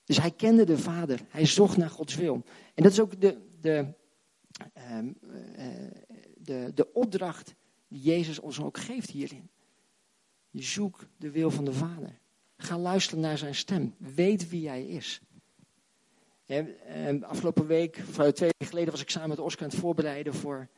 Dus 0.04 0.18
hij 0.18 0.32
kende 0.32 0.64
de 0.64 0.78
Vader. 0.78 1.20
Hij 1.30 1.46
zocht 1.46 1.78
naar 1.78 1.90
Gods 1.90 2.16
wil. 2.16 2.44
En 2.74 2.84
dat 2.84 2.92
is 2.92 3.00
ook 3.00 3.22
de, 3.22 3.38
de, 3.62 3.94
ehm, 4.74 5.14
eh, 5.56 5.68
de, 6.38 6.72
de 6.74 6.94
opdracht 6.94 7.56
die 7.88 8.02
Jezus 8.02 8.40
ons 8.40 8.62
ook 8.62 8.78
geeft 8.78 9.10
hierin. 9.10 9.50
Je 10.50 10.64
zoekt 10.64 11.08
de 11.18 11.32
wil 11.32 11.52
van 11.52 11.66
de 11.66 11.74
Vader. 11.74 12.20
Ga 12.58 12.78
luisteren 12.78 13.24
naar 13.24 13.38
zijn 13.38 13.56
stem. 13.56 13.96
Weet 13.98 14.50
wie 14.50 14.68
hij 14.68 14.86
is. 14.86 15.22
Ehm, 16.46 17.24
afgelopen 17.24 17.68
week, 17.68 17.94
twee 17.94 18.32
weken 18.36 18.68
geleden, 18.68 18.92
was 18.92 19.02
ik 19.02 19.10
samen 19.10 19.30
met 19.30 19.40
Oscar 19.40 19.64
aan 19.64 19.70
het 19.70 19.80
voorbereiden 19.80 20.34
voor, 20.34 20.70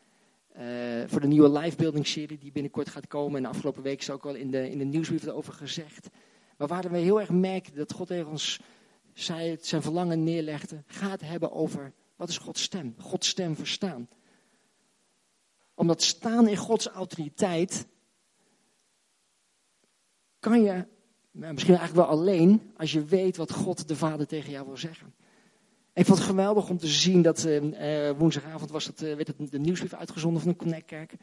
voor 1.08 1.22
de 1.22 1.28
nieuwe 1.28 1.50
livebuilding 1.50 2.08
serie 2.08 2.38
die 2.38 2.52
binnenkort 2.52 2.90
gaat 2.90 3.08
komen. 3.08 3.44
En 3.44 3.50
afgelopen 3.50 3.84
week 3.84 4.00
is 4.00 4.10
ook 4.10 4.26
al 4.26 4.34
in 4.34 4.52
de, 4.52 4.70
in 4.70 4.78
de 4.78 4.84
nieuwsbrief 4.84 5.26
erover 5.26 5.54
gezegd. 5.54 6.10
Maar 6.58 6.68
waar 6.68 6.92
we 6.92 6.98
heel 6.98 7.20
erg 7.20 7.30
merkten 7.30 7.76
dat 7.76 7.94
God 7.94 8.08
tegen 8.08 8.30
ons 8.30 8.60
zei, 9.14 9.58
zijn 9.62 9.82
verlangen 9.82 10.24
neerlegde, 10.24 10.84
gaat 10.86 11.22
hebben 11.22 11.52
over 11.52 11.94
wat 12.16 12.30
is 12.30 12.38
Gods 12.38 12.62
stem? 12.62 12.96
Gods 12.98 13.28
stem 13.28 13.56
verstaan. 13.56 14.10
Omdat 15.74 16.02
staan 16.02 16.48
in 16.48 16.58
Gods 16.58 16.88
autoriteit 16.88 17.88
kan 20.40 20.62
je, 20.62 20.86
nou, 21.32 21.54
misschien 21.54 21.76
eigenlijk 21.76 22.08
wel 22.08 22.18
alleen, 22.18 22.74
als 22.78 22.92
je 22.92 23.06
weet 23.06 23.38
wat 23.38 23.52
God 23.52 23.88
de 23.88 23.96
Vader 23.96 24.28
tegen 24.28 24.52
jou 24.52 24.66
wil 24.66 24.78
zeggen. 24.78 25.14
Ik 25.94 26.06
vond 26.06 26.18
het 26.18 26.28
geweldig 26.28 26.70
om 26.70 26.78
te 26.78 26.88
zien 26.88 27.22
dat 27.22 27.46
uh, 27.46 28.12
woensdagavond 28.18 28.72
was 28.72 28.86
het, 28.86 29.02
uh, 29.02 29.16
werd 29.16 29.28
het 29.28 29.52
de 29.52 29.60
nieuwsbrief 29.60 29.94
uitgezonden 29.94 30.42
van 30.42 30.52
de 30.52 30.58
Connectkerk. 30.58 31.14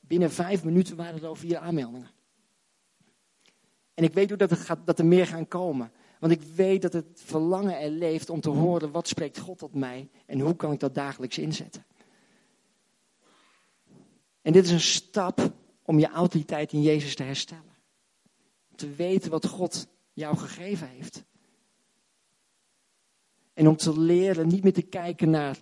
binnen 0.00 0.30
vijf 0.30 0.64
minuten 0.64 0.96
waren 0.96 1.20
er 1.20 1.26
al 1.26 1.34
vier 1.34 1.58
aanmeldingen. 1.58 2.10
En 3.94 4.04
ik 4.04 4.12
weet 4.12 4.32
ook 4.32 4.38
dat, 4.38 4.50
het 4.50 4.58
gaat, 4.58 4.86
dat 4.86 4.98
er 4.98 5.06
meer 5.06 5.26
gaan 5.26 5.48
komen. 5.48 5.92
Want 6.18 6.32
ik 6.32 6.42
weet 6.42 6.82
dat 6.82 6.92
het 6.92 7.22
verlangen 7.24 7.80
er 7.80 7.90
leeft 7.90 8.30
om 8.30 8.40
te 8.40 8.50
horen 8.50 8.90
wat 8.90 9.08
spreekt 9.08 9.38
God 9.38 9.58
tot 9.58 9.74
mij 9.74 10.08
en 10.26 10.40
hoe 10.40 10.56
kan 10.56 10.72
ik 10.72 10.80
dat 10.80 10.94
dagelijks 10.94 11.38
inzetten. 11.38 11.86
En 14.42 14.52
dit 14.52 14.64
is 14.64 14.70
een 14.70 14.80
stap 14.80 15.52
om 15.82 15.98
je 15.98 16.08
autoriteit 16.08 16.72
in 16.72 16.82
Jezus 16.82 17.14
te 17.14 17.22
herstellen. 17.22 17.76
Te 18.74 18.90
weten 18.94 19.30
wat 19.30 19.46
God 19.46 19.86
jou 20.12 20.36
gegeven 20.36 20.88
heeft. 20.88 21.24
En 23.54 23.68
om 23.68 23.76
te 23.76 24.00
leren 24.00 24.48
niet 24.48 24.62
meer 24.62 24.72
te 24.72 24.82
kijken 24.82 25.30
naar 25.30 25.58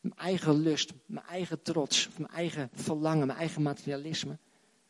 mijn 0.00 0.16
eigen 0.16 0.54
lust, 0.54 0.92
mijn 1.06 1.26
eigen 1.26 1.62
trots, 1.62 2.08
mijn 2.18 2.32
eigen 2.32 2.70
verlangen, 2.72 3.26
mijn 3.26 3.38
eigen 3.38 3.62
materialisme. 3.62 4.38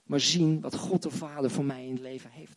Maar 0.03 0.21
zien 0.21 0.61
wat 0.61 0.77
God 0.77 1.03
de 1.03 1.11
Vader 1.11 1.51
voor 1.51 1.65
mij 1.65 1.87
in 1.87 1.93
het 1.93 2.01
leven 2.01 2.31
heeft. 2.31 2.57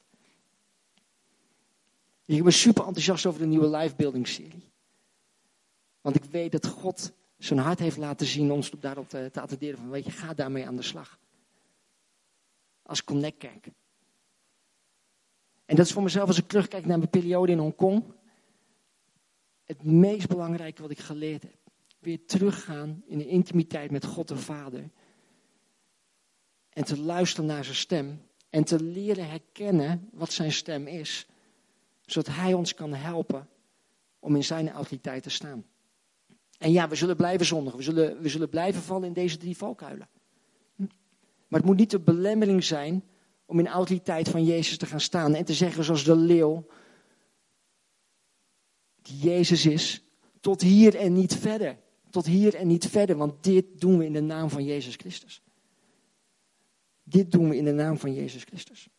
Ik 2.25 2.43
ben 2.43 2.53
super 2.53 2.85
enthousiast 2.85 3.25
over 3.25 3.39
de 3.39 3.45
nieuwe 3.45 3.77
livebuilding 3.77 4.27
serie. 4.27 4.71
Want 6.01 6.15
ik 6.15 6.23
weet 6.23 6.51
dat 6.51 6.67
God 6.67 7.13
zijn 7.37 7.59
hart 7.59 7.79
heeft 7.79 7.97
laten 7.97 8.27
zien 8.27 8.51
ons 8.51 8.71
daarop 8.79 9.09
te, 9.09 9.29
te 9.31 9.41
attenderen 9.41 9.77
van 9.77 9.89
weet 9.89 10.05
je, 10.05 10.11
ga 10.11 10.33
daarmee 10.33 10.67
aan 10.67 10.75
de 10.75 10.81
slag. 10.81 11.19
Als 12.83 13.03
Connect 13.03 13.43
En 15.65 15.75
dat 15.75 15.85
is 15.85 15.91
voor 15.91 16.03
mezelf 16.03 16.27
als 16.27 16.37
ik 16.37 16.47
terugkijk 16.47 16.85
naar 16.85 16.97
mijn 16.97 17.09
periode 17.09 17.51
in 17.51 17.57
Hongkong. 17.57 18.03
Het 19.73 19.83
meest 19.83 20.27
belangrijke 20.27 20.81
wat 20.81 20.91
ik 20.91 20.99
geleerd 20.99 21.43
heb. 21.43 21.57
Weer 21.99 22.25
teruggaan 22.25 23.03
in 23.05 23.17
de 23.17 23.27
intimiteit 23.27 23.91
met 23.91 24.05
God 24.05 24.27
de 24.27 24.37
Vader. 24.37 24.89
En 26.69 26.83
te 26.83 26.99
luisteren 26.99 27.45
naar 27.45 27.63
zijn 27.63 27.75
stem. 27.75 28.21
En 28.49 28.63
te 28.63 28.83
leren 28.83 29.29
herkennen 29.29 30.09
wat 30.11 30.31
zijn 30.31 30.51
stem 30.51 30.87
is 30.87 31.27
zodat 32.05 32.35
Hij 32.35 32.53
ons 32.53 32.73
kan 32.73 32.93
helpen 32.93 33.49
om 34.19 34.35
in 34.35 34.43
Zijn 34.43 34.71
autoriteit 34.71 35.23
te 35.23 35.29
staan. 35.29 35.65
En 36.57 36.71
ja, 36.71 36.87
we 36.89 36.95
zullen 36.95 37.15
blijven 37.15 37.45
zondigen. 37.45 37.77
We 37.77 37.83
zullen, 37.83 38.21
we 38.21 38.29
zullen 38.29 38.49
blijven 38.49 38.81
vallen 38.81 39.07
in 39.07 39.13
deze 39.13 39.37
drie 39.37 39.57
valkuilen. 39.57 40.09
Maar 41.47 41.59
het 41.59 41.65
moet 41.65 41.77
niet 41.77 41.91
de 41.91 41.99
belemmering 41.99 42.63
zijn 42.63 43.03
om 43.45 43.59
in 43.59 43.67
autoriteit 43.67 44.29
van 44.29 44.43
Jezus 44.43 44.77
te 44.77 44.85
gaan 44.85 44.99
staan 44.99 45.35
en 45.35 45.45
te 45.45 45.53
zeggen 45.53 45.83
zoals 45.83 46.03
de 46.03 46.15
leeuw, 46.15 46.65
die 49.03 49.17
Jezus 49.17 49.65
is, 49.65 50.03
tot 50.39 50.61
hier 50.61 50.95
en 50.95 51.13
niet 51.13 51.35
verder. 51.35 51.81
Tot 52.09 52.25
hier 52.25 52.55
en 52.55 52.67
niet 52.67 52.87
verder, 52.87 53.15
want 53.17 53.43
dit 53.43 53.81
doen 53.81 53.97
we 53.97 54.05
in 54.05 54.13
de 54.13 54.21
naam 54.21 54.49
van 54.49 54.63
Jezus 54.63 54.95
Christus. 54.95 55.41
Dit 57.03 57.31
doen 57.31 57.49
we 57.49 57.57
in 57.57 57.63
de 57.63 57.71
naam 57.71 57.97
van 57.97 58.13
Jezus 58.13 58.43
Christus. 58.43 58.89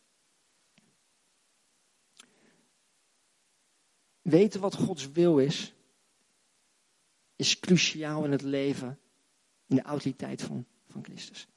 Weten 4.21 4.61
wat 4.61 4.75
Gods 4.75 5.11
wil 5.11 5.39
is, 5.39 5.73
is 7.35 7.59
cruciaal 7.59 8.25
in 8.25 8.31
het 8.31 8.41
leven, 8.41 8.99
in 9.67 9.75
de 9.75 9.81
autoriteit 9.81 10.41
van, 10.41 10.65
van 10.87 11.03
Christus. 11.03 11.47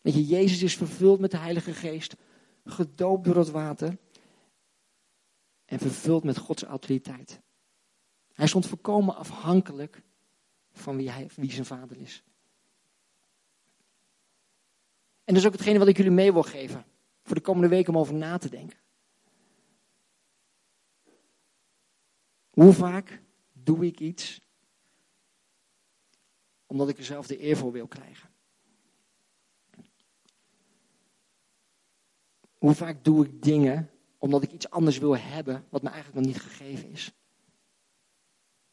Weet 0.00 0.14
je, 0.14 0.24
Jezus 0.24 0.62
is 0.62 0.76
vervuld 0.76 1.20
met 1.20 1.30
de 1.30 1.36
Heilige 1.36 1.74
Geest, 1.74 2.16
gedoopt 2.64 3.24
door 3.24 3.36
het 3.36 3.50
water 3.50 3.98
en 5.66 5.78
vervuld 5.78 6.24
met 6.24 6.38
Gods 6.38 6.62
autoriteit. 6.62 7.40
Hij 8.32 8.46
stond 8.46 8.66
volkomen 8.66 9.16
afhankelijk 9.16 10.02
van 10.72 10.96
wie, 10.96 11.10
hij, 11.10 11.30
wie 11.34 11.52
zijn 11.52 11.66
vader 11.66 11.96
is. 11.96 12.22
En 15.24 15.34
dat 15.34 15.36
is 15.36 15.46
ook 15.46 15.52
hetgene 15.52 15.78
wat 15.78 15.88
ik 15.88 15.96
jullie 15.96 16.12
mee 16.12 16.32
wil 16.32 16.42
geven 16.42 16.84
voor 17.22 17.34
de 17.34 17.42
komende 17.42 17.68
week 17.68 17.88
om 17.88 17.98
over 17.98 18.14
na 18.14 18.38
te 18.38 18.48
denken. 18.48 18.78
Hoe 22.50 22.72
vaak 22.72 23.22
doe 23.52 23.86
ik 23.86 24.00
iets 24.00 24.40
omdat 26.66 26.88
ik 26.88 26.98
er 26.98 27.04
zelf 27.04 27.26
de 27.26 27.42
eer 27.42 27.56
voor 27.56 27.72
wil 27.72 27.86
krijgen? 27.86 28.30
Hoe 32.58 32.74
vaak 32.74 33.04
doe 33.04 33.24
ik 33.24 33.42
dingen 33.42 33.90
omdat 34.18 34.42
ik 34.42 34.52
iets 34.52 34.70
anders 34.70 34.98
wil 34.98 35.16
hebben 35.16 35.64
wat 35.68 35.82
me 35.82 35.88
eigenlijk 35.88 36.18
nog 36.18 36.34
niet 36.34 36.42
gegeven 36.42 36.90
is? 36.90 37.12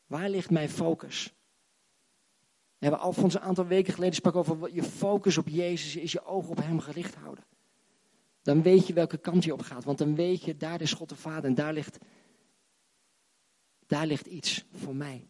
Waar 0.05 0.29
ligt 0.29 0.49
mijn 0.49 0.69
focus? 0.69 1.33
We 2.77 2.89
hebben 2.89 2.99
Alfons 2.99 3.33
een 3.33 3.41
aantal 3.41 3.65
weken 3.67 3.93
geleden 3.93 4.15
sprak 4.15 4.35
over 4.35 4.73
je 4.73 4.83
focus 4.83 5.37
op 5.37 5.47
Jezus 5.47 5.95
is 5.95 6.11
je 6.11 6.25
oog 6.25 6.47
op 6.47 6.57
Hem 6.57 6.79
gericht 6.79 7.15
houden. 7.15 7.43
Dan 8.41 8.61
weet 8.61 8.87
je 8.87 8.93
welke 8.93 9.17
kant 9.17 9.43
je 9.43 9.53
op 9.53 9.61
gaat, 9.61 9.83
want 9.83 9.97
dan 9.97 10.15
weet 10.15 10.43
je, 10.43 10.57
daar 10.57 10.81
is 10.81 10.93
God 10.93 11.09
de 11.09 11.15
Vader 11.15 11.43
en 11.43 11.55
daar 11.55 11.73
ligt 11.73 11.97
daar 13.87 14.07
ligt 14.07 14.25
iets 14.25 14.65
voor 14.71 14.95
mij. 14.95 15.29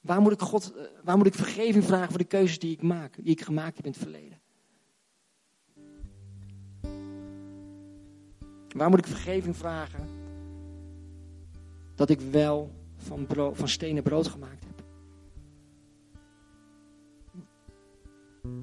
Waar 0.00 0.20
moet 0.20 0.32
ik, 0.32 0.40
God, 0.40 0.74
eh, 0.74 0.84
waar 1.04 1.16
moet 1.16 1.26
ik 1.26 1.34
vergeving 1.34 1.84
vragen 1.84 2.08
voor 2.08 2.18
de 2.18 2.24
keuzes 2.24 2.58
die 2.58 2.72
ik 2.72 2.82
maak, 2.82 3.16
die 3.16 3.32
ik 3.32 3.40
gemaakt 3.40 3.76
heb 3.76 3.84
in 3.84 3.90
het 3.92 4.00
verleden? 4.00 4.41
Waar 8.76 8.90
moet 8.90 8.98
ik 8.98 9.06
vergeving 9.06 9.56
vragen 9.56 10.08
dat 11.94 12.10
ik 12.10 12.20
wel 12.20 12.70
van, 12.96 13.26
van 13.52 13.68
stenen 13.68 14.02
brood 14.02 14.26
gemaakt 14.28 14.64
heb? 14.64 14.84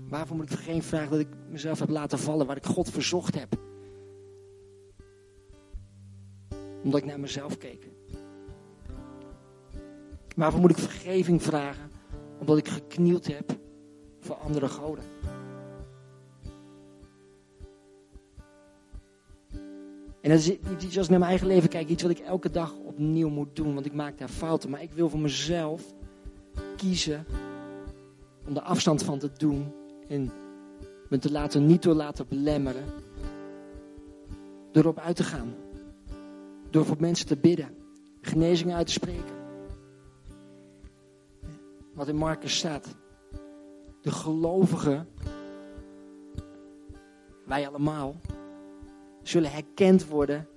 Waarvoor 0.09 0.35
moet 0.35 0.45
ik 0.45 0.51
vergeving 0.51 0.85
vragen 0.85 1.11
dat 1.11 1.19
ik 1.19 1.27
mezelf 1.49 1.79
heb 1.79 1.89
laten 1.89 2.19
vallen, 2.19 2.47
waar 2.47 2.57
ik 2.57 2.65
God 2.65 2.89
verzocht 2.89 3.35
heb? 3.39 3.57
Omdat 6.83 6.99
ik 6.99 7.05
naar 7.05 7.19
mezelf 7.19 7.57
keek. 7.57 7.89
Waarvoor 10.35 10.59
moet 10.59 10.71
ik 10.71 10.77
vergeving 10.77 11.43
vragen? 11.43 11.91
Omdat 12.39 12.57
ik 12.57 12.67
geknield 12.67 13.27
heb 13.27 13.57
voor 14.19 14.35
andere 14.35 14.67
goden. 14.67 15.03
En 20.29 20.35
dat 20.35 20.43
is 20.43 20.85
iets 20.85 20.97
als 20.97 21.05
ik 21.05 21.09
naar 21.09 21.19
mijn 21.19 21.31
eigen 21.31 21.47
leven 21.47 21.69
kijk, 21.69 21.89
iets 21.89 22.01
wat 22.01 22.11
ik 22.11 22.19
elke 22.19 22.51
dag 22.51 22.73
opnieuw 22.85 23.29
moet 23.29 23.55
doen, 23.55 23.73
want 23.73 23.85
ik 23.85 23.93
maak 23.93 24.17
daar 24.17 24.29
fouten. 24.29 24.69
Maar 24.69 24.81
ik 24.81 24.91
wil 24.91 25.09
voor 25.09 25.19
mezelf 25.19 25.93
kiezen 26.77 27.25
om 28.47 28.55
er 28.55 28.61
afstand 28.61 29.03
van 29.03 29.19
te 29.19 29.31
doen 29.37 29.71
en 30.07 30.31
me 31.09 31.17
te 31.17 31.31
laten, 31.31 31.65
niet 31.65 31.83
door 31.83 31.93
laten 31.93 32.25
belemmeren, 32.27 32.83
door 34.71 34.83
erop 34.83 34.99
uit 34.99 35.15
te 35.15 35.23
gaan. 35.23 35.53
Door 36.69 36.85
voor 36.85 36.97
mensen 36.99 37.27
te 37.27 37.37
bidden. 37.37 37.75
Genezingen 38.21 38.75
uit 38.75 38.87
te 38.87 38.93
spreken. 38.93 39.35
Wat 41.93 42.07
in 42.07 42.15
Marcus 42.15 42.57
staat. 42.57 42.95
De 44.01 44.11
gelovigen, 44.11 45.07
wij 47.45 47.67
allemaal, 47.67 48.15
zullen 49.23 49.51
herkend 49.51 50.07
worden. 50.07 50.47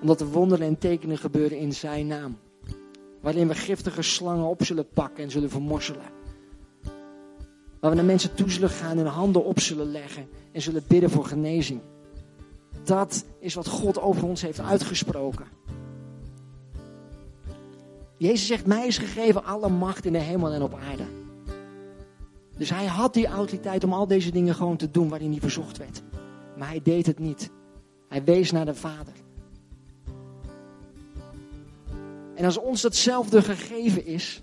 Omdat 0.00 0.20
er 0.20 0.26
wonderen 0.26 0.66
en 0.66 0.78
tekenen 0.78 1.18
gebeuren 1.18 1.58
in 1.58 1.72
zijn 1.72 2.06
naam. 2.06 2.38
Waarin 3.20 3.48
we 3.48 3.54
giftige 3.54 4.02
slangen 4.02 4.44
op 4.44 4.64
zullen 4.64 4.88
pakken 4.88 5.24
en 5.24 5.30
zullen 5.30 5.50
vermorzelen. 5.50 6.12
Waar 7.80 7.90
we 7.90 7.96
naar 7.96 8.04
mensen 8.04 8.34
toe 8.34 8.50
zullen 8.50 8.70
gaan 8.70 8.98
en 8.98 9.06
handen 9.06 9.44
op 9.44 9.60
zullen 9.60 9.90
leggen 9.90 10.28
en 10.52 10.62
zullen 10.62 10.84
bidden 10.86 11.10
voor 11.10 11.24
genezing. 11.24 11.80
Dat 12.84 13.24
is 13.38 13.54
wat 13.54 13.68
God 13.68 14.00
over 14.00 14.24
ons 14.24 14.42
heeft 14.42 14.60
uitgesproken. 14.60 15.46
Jezus 18.16 18.46
zegt, 18.46 18.66
mij 18.66 18.86
is 18.86 18.98
gegeven 18.98 19.44
alle 19.44 19.68
macht 19.68 20.04
in 20.04 20.12
de 20.12 20.18
hemel 20.18 20.52
en 20.52 20.62
op 20.62 20.78
aarde. 20.90 21.04
Dus 22.56 22.70
hij 22.70 22.86
had 22.86 23.14
die 23.14 23.26
autoriteit 23.26 23.84
om 23.84 23.92
al 23.92 24.06
deze 24.06 24.30
dingen 24.30 24.54
gewoon 24.54 24.76
te 24.76 24.90
doen 24.90 25.08
waarin 25.08 25.30
hij 25.30 25.40
verzocht 25.40 25.76
werd. 25.76 26.02
Maar 26.56 26.68
hij 26.68 26.82
deed 26.82 27.06
het 27.06 27.18
niet. 27.18 27.50
Hij 28.08 28.24
wees 28.24 28.50
naar 28.50 28.64
de 28.64 28.74
Vader. 28.74 29.12
En 32.34 32.44
als 32.44 32.56
ons 32.56 32.80
datzelfde 32.82 33.42
gegeven 33.42 34.06
is, 34.06 34.42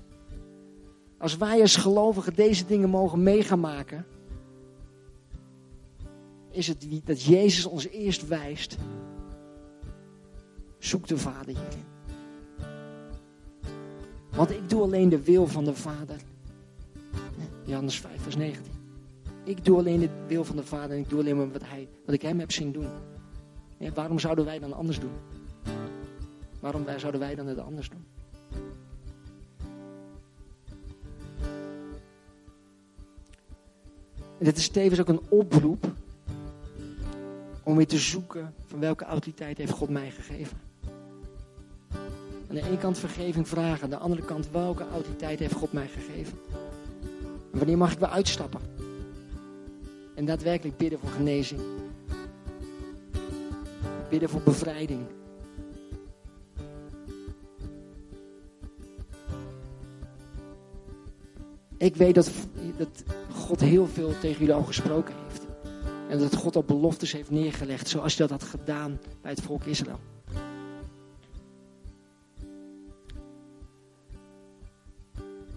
als 1.17 1.37
wij 1.37 1.61
als 1.61 1.75
gelovigen 1.75 2.33
deze 2.33 2.65
dingen 2.65 2.89
mogen 2.89 3.23
meegaan 3.23 3.59
maken, 3.59 4.05
is 6.51 6.67
het 6.67 7.01
dat 7.03 7.23
Jezus 7.23 7.65
ons 7.65 7.87
eerst 7.87 8.27
wijst. 8.27 8.77
Zoek 10.77 11.07
de 11.07 11.17
Vader 11.17 11.55
hierin. 11.55 11.89
Want 14.35 14.51
ik 14.51 14.69
doe 14.69 14.81
alleen 14.81 15.09
de 15.09 15.23
wil 15.23 15.47
van 15.47 15.63
de 15.63 15.75
Vader. 15.75 16.17
Johannes 17.65 17.99
5, 17.99 18.21
vers 18.21 18.35
19. 18.35 18.80
Ik 19.43 19.65
doe 19.65 19.77
alleen 19.77 19.99
de 19.99 20.09
wil 20.27 20.43
van 20.43 20.55
de 20.55 20.63
Vader 20.63 20.91
en 20.91 21.01
ik 21.01 21.09
doe 21.09 21.19
alleen 21.19 21.37
maar 21.37 21.51
wat, 21.51 21.63
hij, 21.65 21.87
wat 22.05 22.15
ik 22.15 22.21
hem 22.21 22.39
heb 22.39 22.51
zien 22.51 22.71
doen. 22.71 22.87
waarom 23.93 24.19
zouden 24.19 24.45
wij 24.45 24.59
dan 24.59 24.73
anders 24.73 24.99
doen? 24.99 25.13
Waarom 26.59 26.85
zouden 26.97 27.19
wij 27.19 27.35
dan 27.35 27.47
het 27.47 27.59
anders 27.59 27.89
doen? 27.89 28.05
En 34.37 34.47
dit 34.47 34.57
is 34.57 34.69
tevens 34.69 34.99
ook 34.99 35.07
een 35.07 35.29
oproep 35.29 35.91
om 37.63 37.75
weer 37.75 37.87
te 37.87 37.97
zoeken 37.97 38.53
van 38.65 38.79
welke 38.79 39.05
autoriteit 39.05 39.57
heeft 39.57 39.71
God 39.71 39.89
mij 39.89 40.11
gegeven. 40.11 40.57
Aan 42.49 42.55
de 42.55 42.65
ene 42.67 42.77
kant 42.77 42.97
vergeving 42.97 43.47
vragen, 43.47 43.83
aan 43.83 43.89
de 43.89 43.97
andere 43.97 44.25
kant 44.25 44.51
welke 44.51 44.85
autoriteit 44.91 45.39
heeft 45.39 45.53
God 45.53 45.73
mij 45.73 45.87
gegeven. 45.87 46.37
En 47.51 47.57
wanneer 47.57 47.77
mag 47.77 47.91
ik 47.91 47.99
weer 47.99 48.09
uitstappen? 48.09 48.61
En 50.15 50.25
daadwerkelijk 50.25 50.77
bidden 50.77 50.99
voor 50.99 51.09
genezing. 51.09 51.61
Bidden 54.09 54.29
voor 54.29 54.41
bevrijding. 54.41 55.01
Ik 61.77 61.95
weet 61.95 62.15
dat, 62.15 62.31
dat 62.77 63.03
God 63.33 63.59
heel 63.59 63.87
veel 63.87 64.19
tegen 64.19 64.39
jullie 64.39 64.53
al 64.53 64.63
gesproken 64.63 65.13
heeft. 65.23 65.45
En 66.09 66.19
dat 66.19 66.35
God 66.35 66.55
al 66.55 66.63
beloftes 66.63 67.11
heeft 67.11 67.31
neergelegd, 67.31 67.87
zoals 67.87 68.17
hij 68.17 68.27
dat 68.27 68.41
had 68.41 68.49
gedaan 68.49 68.99
bij 69.21 69.31
het 69.31 69.41
volk 69.41 69.63
Israël. 69.63 69.99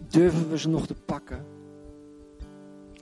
Durven 0.09 0.51
we 0.51 0.59
ze 0.59 0.69
nog 0.69 0.87
te 0.87 0.95
pakken? 0.95 1.45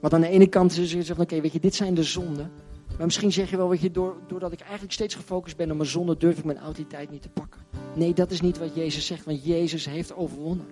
Want 0.03 0.15
aan 0.15 0.21
de 0.21 0.27
ene 0.27 0.47
kant 0.47 0.77
is 0.77 0.91
je 0.91 1.05
van, 1.05 1.19
oké, 1.19 1.41
weet 1.41 1.51
je, 1.53 1.59
dit 1.59 1.75
zijn 1.75 1.93
de 1.93 2.03
zonden. 2.03 2.51
Maar 2.97 3.05
misschien 3.05 3.31
zeg 3.31 3.49
je 3.49 3.57
wel, 3.57 3.69
weet 3.69 3.81
je, 3.81 3.91
doordat 4.27 4.51
ik 4.51 4.59
eigenlijk 4.59 4.91
steeds 4.91 5.15
gefocust 5.15 5.57
ben 5.57 5.71
op 5.71 5.77
mijn 5.77 5.89
zonde, 5.89 6.17
durf 6.17 6.37
ik 6.37 6.43
mijn 6.43 6.57
autoriteit 6.57 7.11
niet 7.11 7.21
te 7.21 7.29
pakken. 7.29 7.61
Nee, 7.95 8.13
dat 8.13 8.31
is 8.31 8.41
niet 8.41 8.57
wat 8.57 8.75
Jezus 8.75 9.05
zegt, 9.05 9.25
want 9.25 9.45
Jezus 9.45 9.85
heeft 9.85 10.15
overwonnen. 10.15 10.65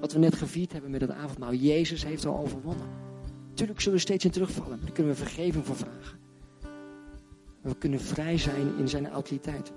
Wat 0.00 0.12
we 0.12 0.18
net 0.18 0.34
gevierd 0.34 0.72
hebben 0.72 0.90
met 0.90 1.00
het 1.00 1.10
avondmaal. 1.10 1.52
Jezus 1.54 2.04
heeft 2.04 2.26
al 2.26 2.38
overwonnen. 2.38 2.86
Tuurlijk 3.54 3.80
zullen 3.80 3.96
we 3.96 4.04
steeds 4.04 4.24
in 4.24 4.30
terugvallen, 4.30 4.70
maar 4.70 4.86
daar 4.86 4.92
kunnen 4.92 5.12
we 5.12 5.18
vergeving 5.18 5.66
voor 5.66 5.76
vragen. 5.76 6.18
we 7.60 7.76
kunnen 7.78 8.00
vrij 8.00 8.38
zijn 8.38 8.78
in 8.78 8.88
zijn 8.88 9.08
autoriteit. 9.08 9.72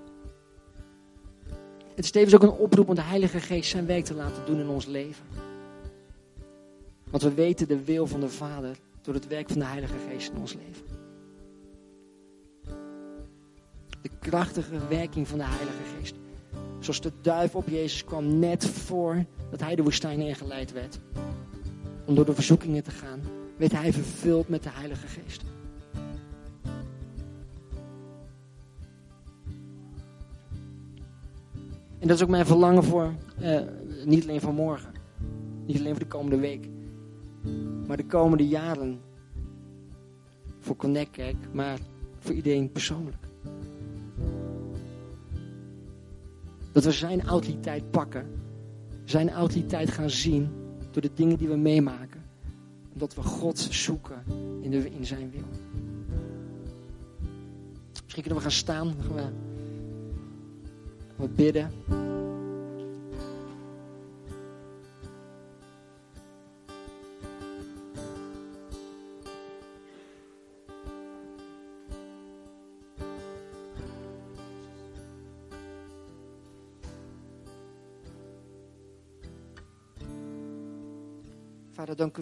Het 1.94 2.04
is 2.04 2.10
tevens 2.10 2.34
ook 2.34 2.42
een 2.42 2.58
oproep 2.58 2.88
om 2.88 2.94
de 2.94 3.02
Heilige 3.02 3.40
Geest 3.40 3.70
zijn 3.70 3.86
werk 3.86 4.04
te 4.04 4.14
laten 4.14 4.46
doen 4.46 4.60
in 4.60 4.68
ons 4.68 4.86
leven. 4.86 5.24
Want 7.10 7.22
we 7.22 7.34
weten 7.34 7.68
de 7.68 7.84
wil 7.84 8.06
van 8.06 8.20
de 8.20 8.28
Vader 8.28 8.76
door 9.02 9.14
het 9.14 9.26
werk 9.26 9.48
van 9.48 9.58
de 9.58 9.64
Heilige 9.64 9.94
Geest 10.08 10.30
in 10.30 10.40
ons 10.40 10.54
leven. 10.54 10.84
De 14.02 14.10
krachtige 14.18 14.88
werking 14.88 15.28
van 15.28 15.38
de 15.38 15.44
Heilige 15.44 15.82
Geest. 15.96 16.14
Zoals 16.78 17.00
de 17.00 17.12
duif 17.20 17.54
op 17.54 17.68
Jezus 17.68 18.04
kwam 18.04 18.38
net 18.38 18.66
voor 18.66 19.24
dat 19.50 19.60
hij 19.60 19.74
de 19.74 19.82
woestijn 19.82 20.20
ingeleid 20.20 20.72
werd. 20.72 20.98
Om 22.04 22.14
door 22.14 22.24
de 22.24 22.34
verzoekingen 22.34 22.82
te 22.82 22.90
gaan, 22.90 23.20
werd 23.56 23.72
hij 23.72 23.92
vervuld 23.92 24.48
met 24.48 24.62
de 24.62 24.70
Heilige 24.70 25.06
Geest. 25.06 25.42
En 31.98 32.08
dat 32.08 32.16
is 32.16 32.22
ook 32.22 32.28
mijn 32.28 32.46
verlangen 32.46 32.84
voor, 32.84 33.14
eh, 33.40 33.60
niet 34.04 34.22
alleen 34.22 34.40
voor 34.40 34.54
morgen, 34.54 34.92
niet 35.66 35.78
alleen 35.78 35.90
voor 35.90 36.02
de 36.04 36.06
komende 36.06 36.38
week, 36.38 36.68
maar 37.86 37.96
de 37.96 38.06
komende 38.06 38.48
jaren 38.48 39.00
voor 40.58 40.76
Connect 40.76 41.18
maar 41.52 41.78
voor 42.18 42.34
iedereen 42.34 42.72
persoonlijk. 42.72 43.16
Dat 46.72 46.84
we 46.84 46.92
zijn 46.92 47.26
autoriteit 47.26 47.90
pakken, 47.90 48.26
zijn 49.04 49.30
autoriteit 49.30 49.90
gaan 49.90 50.10
zien 50.10 50.48
door 50.90 51.02
de 51.02 51.10
dingen 51.14 51.36
die 51.36 51.48
we 51.48 51.56
meemaken. 51.56 52.20
Omdat 52.92 53.14
we 53.14 53.22
God 53.22 53.58
zoeken 53.58 54.22
in, 54.60 54.70
de, 54.70 54.90
in 54.90 55.06
zijn 55.06 55.30
wil. 55.30 55.48
Misschien 58.02 58.22
kunnen 58.22 58.34
we 58.34 58.40
gaan 58.40 58.50
staan, 58.50 58.94
gaan 59.00 59.14
we, 59.14 59.20
gaan 59.20 59.32
we 61.16 61.28
bidden. 61.28 61.70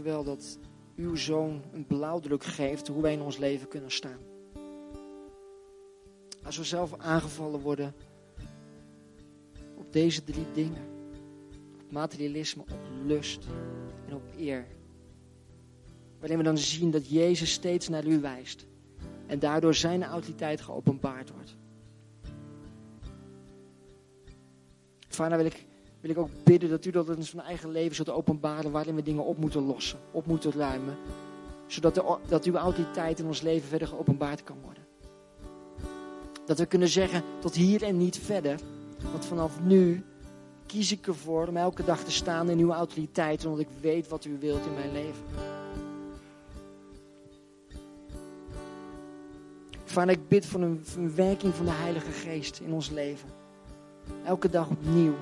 Wel 0.02 0.24
dat 0.24 0.58
uw 0.96 1.14
zoon 1.14 1.62
een 1.72 1.86
blauwdruk 1.86 2.44
geeft 2.44 2.88
hoe 2.88 3.02
wij 3.02 3.12
in 3.12 3.20
ons 3.20 3.36
leven 3.36 3.68
kunnen 3.68 3.90
staan. 3.90 4.18
Als 6.44 6.56
we 6.56 6.64
zelf 6.64 6.98
aangevallen 6.98 7.60
worden 7.60 7.94
op 9.88 9.92
deze 9.92 10.24
drie 10.24 10.46
dingen. 10.54 10.86
Op 11.84 11.92
materialisme, 11.92 12.62
op 12.62 12.78
lust 13.06 13.46
en 14.08 14.14
op 14.14 14.22
eer. 14.38 14.66
Waarin 16.18 16.38
we 16.38 16.44
dan 16.44 16.58
zien 16.58 16.90
dat 16.90 17.08
Jezus 17.08 17.52
steeds 17.52 17.88
naar 17.88 18.06
u 18.06 18.20
wijst. 18.20 18.66
En 19.26 19.38
daardoor 19.38 19.74
zijn 19.74 20.04
autoriteit 20.04 20.60
geopenbaard 20.60 21.30
wordt. 21.30 21.56
Vader, 25.08 25.36
wil 25.36 25.46
ik 25.46 25.66
wil 26.00 26.10
ik 26.10 26.18
ook 26.18 26.30
bidden 26.44 26.70
dat 26.70 26.84
u 26.84 26.90
dat 26.90 27.08
in 27.08 27.16
ons 27.16 27.34
eigen 27.34 27.70
leven 27.70 27.96
zult 27.96 28.10
openbaren 28.10 28.70
waarin 28.70 28.94
we 28.94 29.02
dingen 29.02 29.24
op 29.24 29.38
moeten 29.38 29.62
lossen, 29.62 29.98
op 30.10 30.26
moeten 30.26 30.52
ruimen. 30.52 30.96
Zodat 31.66 31.94
de, 31.94 32.16
dat 32.28 32.44
uw 32.44 32.56
autoriteit 32.56 33.18
in 33.18 33.26
ons 33.26 33.40
leven 33.40 33.68
verder 33.68 33.88
geopenbaard 33.88 34.44
kan 34.44 34.56
worden. 34.62 34.82
Dat 36.46 36.58
we 36.58 36.66
kunnen 36.66 36.88
zeggen 36.88 37.22
tot 37.38 37.54
hier 37.54 37.82
en 37.82 37.96
niet 37.96 38.18
verder. 38.18 38.60
Want 39.10 39.24
vanaf 39.24 39.60
nu 39.60 40.04
kies 40.66 40.92
ik 40.92 41.06
ervoor 41.06 41.46
om 41.46 41.56
elke 41.56 41.84
dag 41.84 42.04
te 42.04 42.10
staan 42.10 42.50
in 42.50 42.58
uw 42.58 42.72
autoriteit, 42.72 43.44
omdat 43.44 43.60
ik 43.60 43.68
weet 43.80 44.08
wat 44.08 44.24
u 44.24 44.36
wilt 44.40 44.66
in 44.66 44.74
mijn 44.74 44.92
leven. 44.92 45.24
Vader, 49.84 50.14
ik 50.14 50.28
bid 50.28 50.46
voor 50.46 50.60
een, 50.60 50.84
een 50.96 51.14
werking 51.14 51.54
van 51.54 51.64
de 51.64 51.72
Heilige 51.72 52.10
Geest 52.10 52.60
in 52.60 52.72
ons 52.72 52.90
leven. 52.90 53.28
Elke 54.24 54.50
dag 54.50 54.70
opnieuw. 54.70 55.14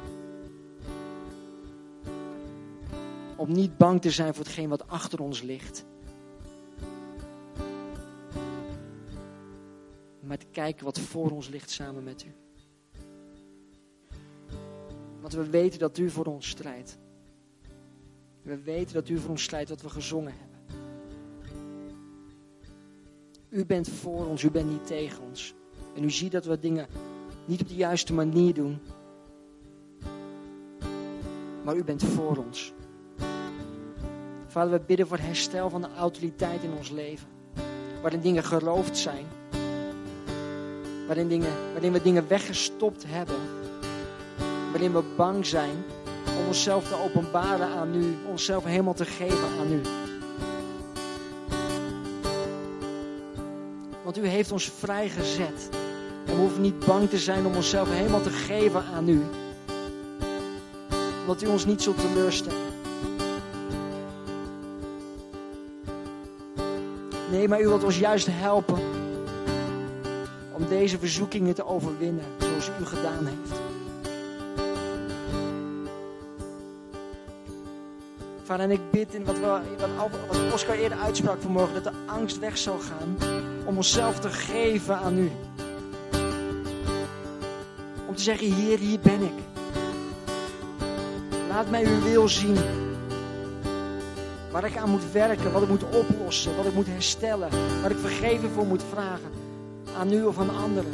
Om 3.37 3.53
niet 3.53 3.77
bang 3.77 4.01
te 4.01 4.11
zijn 4.11 4.35
voor 4.35 4.45
hetgeen 4.45 4.69
wat 4.69 4.89
achter 4.89 5.21
ons 5.21 5.43
ligt. 5.43 5.85
Maar 10.21 10.39
te 10.39 10.47
kijken 10.51 10.85
wat 10.85 10.99
voor 10.99 11.31
ons 11.31 11.49
ligt 11.49 11.71
samen 11.71 12.05
met 12.05 12.25
u. 12.25 12.35
Want 15.21 15.33
we 15.33 15.51
weten 15.51 15.79
dat 15.79 15.99
u 15.99 16.11
voor 16.11 16.27
ons 16.27 16.49
strijdt. 16.49 16.99
We 18.43 18.63
weten 18.63 18.95
dat 18.95 19.09
u 19.09 19.19
voor 19.19 19.31
ons 19.31 19.43
strijdt 19.43 19.69
wat 19.69 19.83
we 19.83 19.91
gezongen 19.91 20.33
hebben. 20.39 20.57
U 23.49 23.67
bent 23.67 23.89
voor 23.89 24.27
ons, 24.27 24.43
u 24.43 24.51
bent 24.51 24.71
niet 24.71 24.87
tegen 24.87 25.23
ons. 25.23 25.55
En 25.95 26.05
u 26.05 26.11
ziet 26.11 26.33
dat 26.33 26.45
we 26.45 26.59
dingen 26.59 26.87
niet 27.45 27.61
op 27.61 27.69
de 27.69 27.75
juiste 27.75 28.13
manier 28.13 28.55
doen. 28.55 28.79
Maar 31.65 31.77
u 31.77 31.85
bent 31.85 32.03
voor 32.03 32.37
ons. 32.37 32.73
Vader, 34.57 34.73
we 34.79 34.85
bidden 34.87 35.07
voor 35.07 35.19
herstel 35.19 35.71
van 35.71 35.81
de 35.81 35.89
autoriteit 35.99 36.63
in 36.63 36.73
ons 36.77 36.91
leven. 36.91 37.29
Waarin 38.03 38.21
dingen 38.21 38.45
geroofd 38.45 38.99
zijn. 38.99 39.27
Waarin, 41.07 41.29
dingen, 41.29 41.53
waarin 41.73 41.93
we 41.93 42.03
dingen 42.03 42.29
weggestopt 42.29 43.05
hebben. 43.07 43.37
Waarin 44.71 44.93
we 44.93 45.03
bang 45.17 45.47
zijn 45.47 45.85
om 46.39 46.47
onszelf 46.47 46.89
te 46.89 47.03
openbaren 47.05 47.69
aan 47.69 47.95
u. 47.95 48.15
Onszelf 48.29 48.65
helemaal 48.65 48.95
te 48.95 49.05
geven 49.05 49.49
aan 49.61 49.73
u. 49.73 49.81
Want 54.05 54.19
u 54.19 54.27
heeft 54.27 54.53
ons 54.53 54.71
vrijgezet. 54.79 55.69
En 56.27 56.35
we 56.35 56.41
hoeven 56.41 56.63
niet 56.63 56.87
bang 56.87 57.09
te 57.09 57.19
zijn 57.19 57.47
om 57.47 57.55
onszelf 57.55 57.91
helemaal 57.91 58.23
te 58.23 58.31
geven 58.31 58.85
aan 58.95 59.09
u. 59.09 59.23
Omdat 61.21 61.43
u 61.43 61.47
ons 61.47 61.67
niet 61.67 61.83
zult 61.83 62.01
teleurstellen. 62.01 62.66
Nee, 67.37 67.49
maar 67.49 67.61
u 67.61 67.67
wilt 67.67 67.85
ons 67.85 67.99
juist 67.99 68.27
helpen 68.31 68.79
om 70.53 70.69
deze 70.69 70.99
verzoekingen 70.99 71.55
te 71.55 71.67
overwinnen, 71.67 72.25
zoals 72.39 72.71
u 72.81 72.85
gedaan 72.85 73.27
heeft. 73.27 73.61
Vader, 78.45 78.65
en 78.65 78.71
ik 78.71 78.91
bid 78.91 79.15
in 79.15 79.25
wat, 79.25 79.39
we, 79.39 79.61
wat, 79.79 80.11
wat 80.27 80.53
Oscar 80.53 80.77
eerder 80.77 80.99
uitsprak 80.99 81.41
vanmorgen, 81.41 81.75
dat 81.75 81.85
de 81.85 81.99
angst 82.07 82.39
weg 82.39 82.59
zal 82.59 82.79
gaan 82.79 83.17
om 83.65 83.77
onszelf 83.77 84.21
te 84.21 84.29
geven 84.31 84.97
aan 84.97 85.19
u. 85.19 85.31
Om 88.07 88.15
te 88.15 88.23
zeggen, 88.23 88.53
Heer, 88.53 88.79
hier 88.79 89.01
ben 89.01 89.23
ik. 89.23 89.65
Laat 91.49 91.71
mij 91.71 91.87
uw 91.87 92.03
wil 92.03 92.29
zien. 92.29 92.57
Waar 94.57 94.65
ik 94.65 94.77
aan 94.77 94.91
moet 94.91 95.13
werken, 95.13 95.53
wat 95.53 95.63
ik 95.63 95.69
moet 95.69 95.85
oplossen, 95.85 96.57
wat 96.57 96.67
ik 96.67 96.75
moet 96.75 96.87
herstellen, 96.87 97.51
waar 97.81 97.91
ik 97.91 97.99
vergeving 97.99 98.53
voor 98.53 98.67
moet 98.67 98.83
vragen. 98.91 99.31
Aan 99.99 100.13
u 100.13 100.25
of 100.25 100.39
aan 100.39 100.57
anderen. 100.57 100.93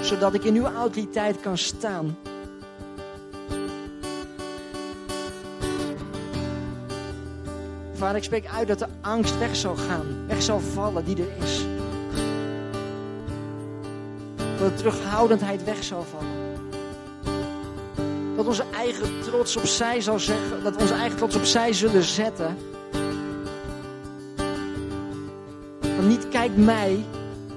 Zodat 0.00 0.34
ik 0.34 0.44
in 0.44 0.54
uw 0.54 0.64
autoriteit 0.64 1.40
kan 1.40 1.58
staan. 1.58 2.16
Vader, 7.94 8.16
ik 8.16 8.24
spreek 8.24 8.46
uit 8.46 8.68
dat 8.68 8.78
de 8.78 8.88
angst 9.00 9.38
weg 9.38 9.56
zal 9.56 9.76
gaan, 9.76 10.26
weg 10.26 10.42
zal 10.42 10.60
vallen 10.60 11.04
die 11.04 11.16
er 11.16 11.44
is. 11.44 11.64
Dat 14.36 14.68
de 14.68 14.74
terughoudendheid 14.74 15.64
weg 15.64 15.84
zal 15.84 16.02
vallen. 16.02 16.45
Dat 18.36 18.46
onze 18.46 18.64
eigen 18.74 19.20
trots 19.22 19.56
opzij 19.56 20.00
zal 20.00 20.18
zeggen, 20.18 20.62
dat 20.62 20.76
onze 20.76 20.94
eigen 20.94 21.16
trots 21.16 21.36
opzij 21.36 21.72
zullen 21.72 22.02
zetten. 22.02 22.56
Want 25.80 26.08
niet 26.08 26.28
kijk 26.28 26.56
mij, 26.56 27.04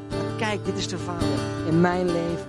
maar 0.09 0.35
kijk, 0.37 0.65
dit 0.65 0.77
is 0.77 0.87
de 0.87 0.97
Vader 0.97 1.27
in 1.67 1.81
mijn 1.81 2.05
leven. 2.05 2.47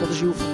Dat 0.00 0.08
is 0.10 0.20
uw. 0.20 0.51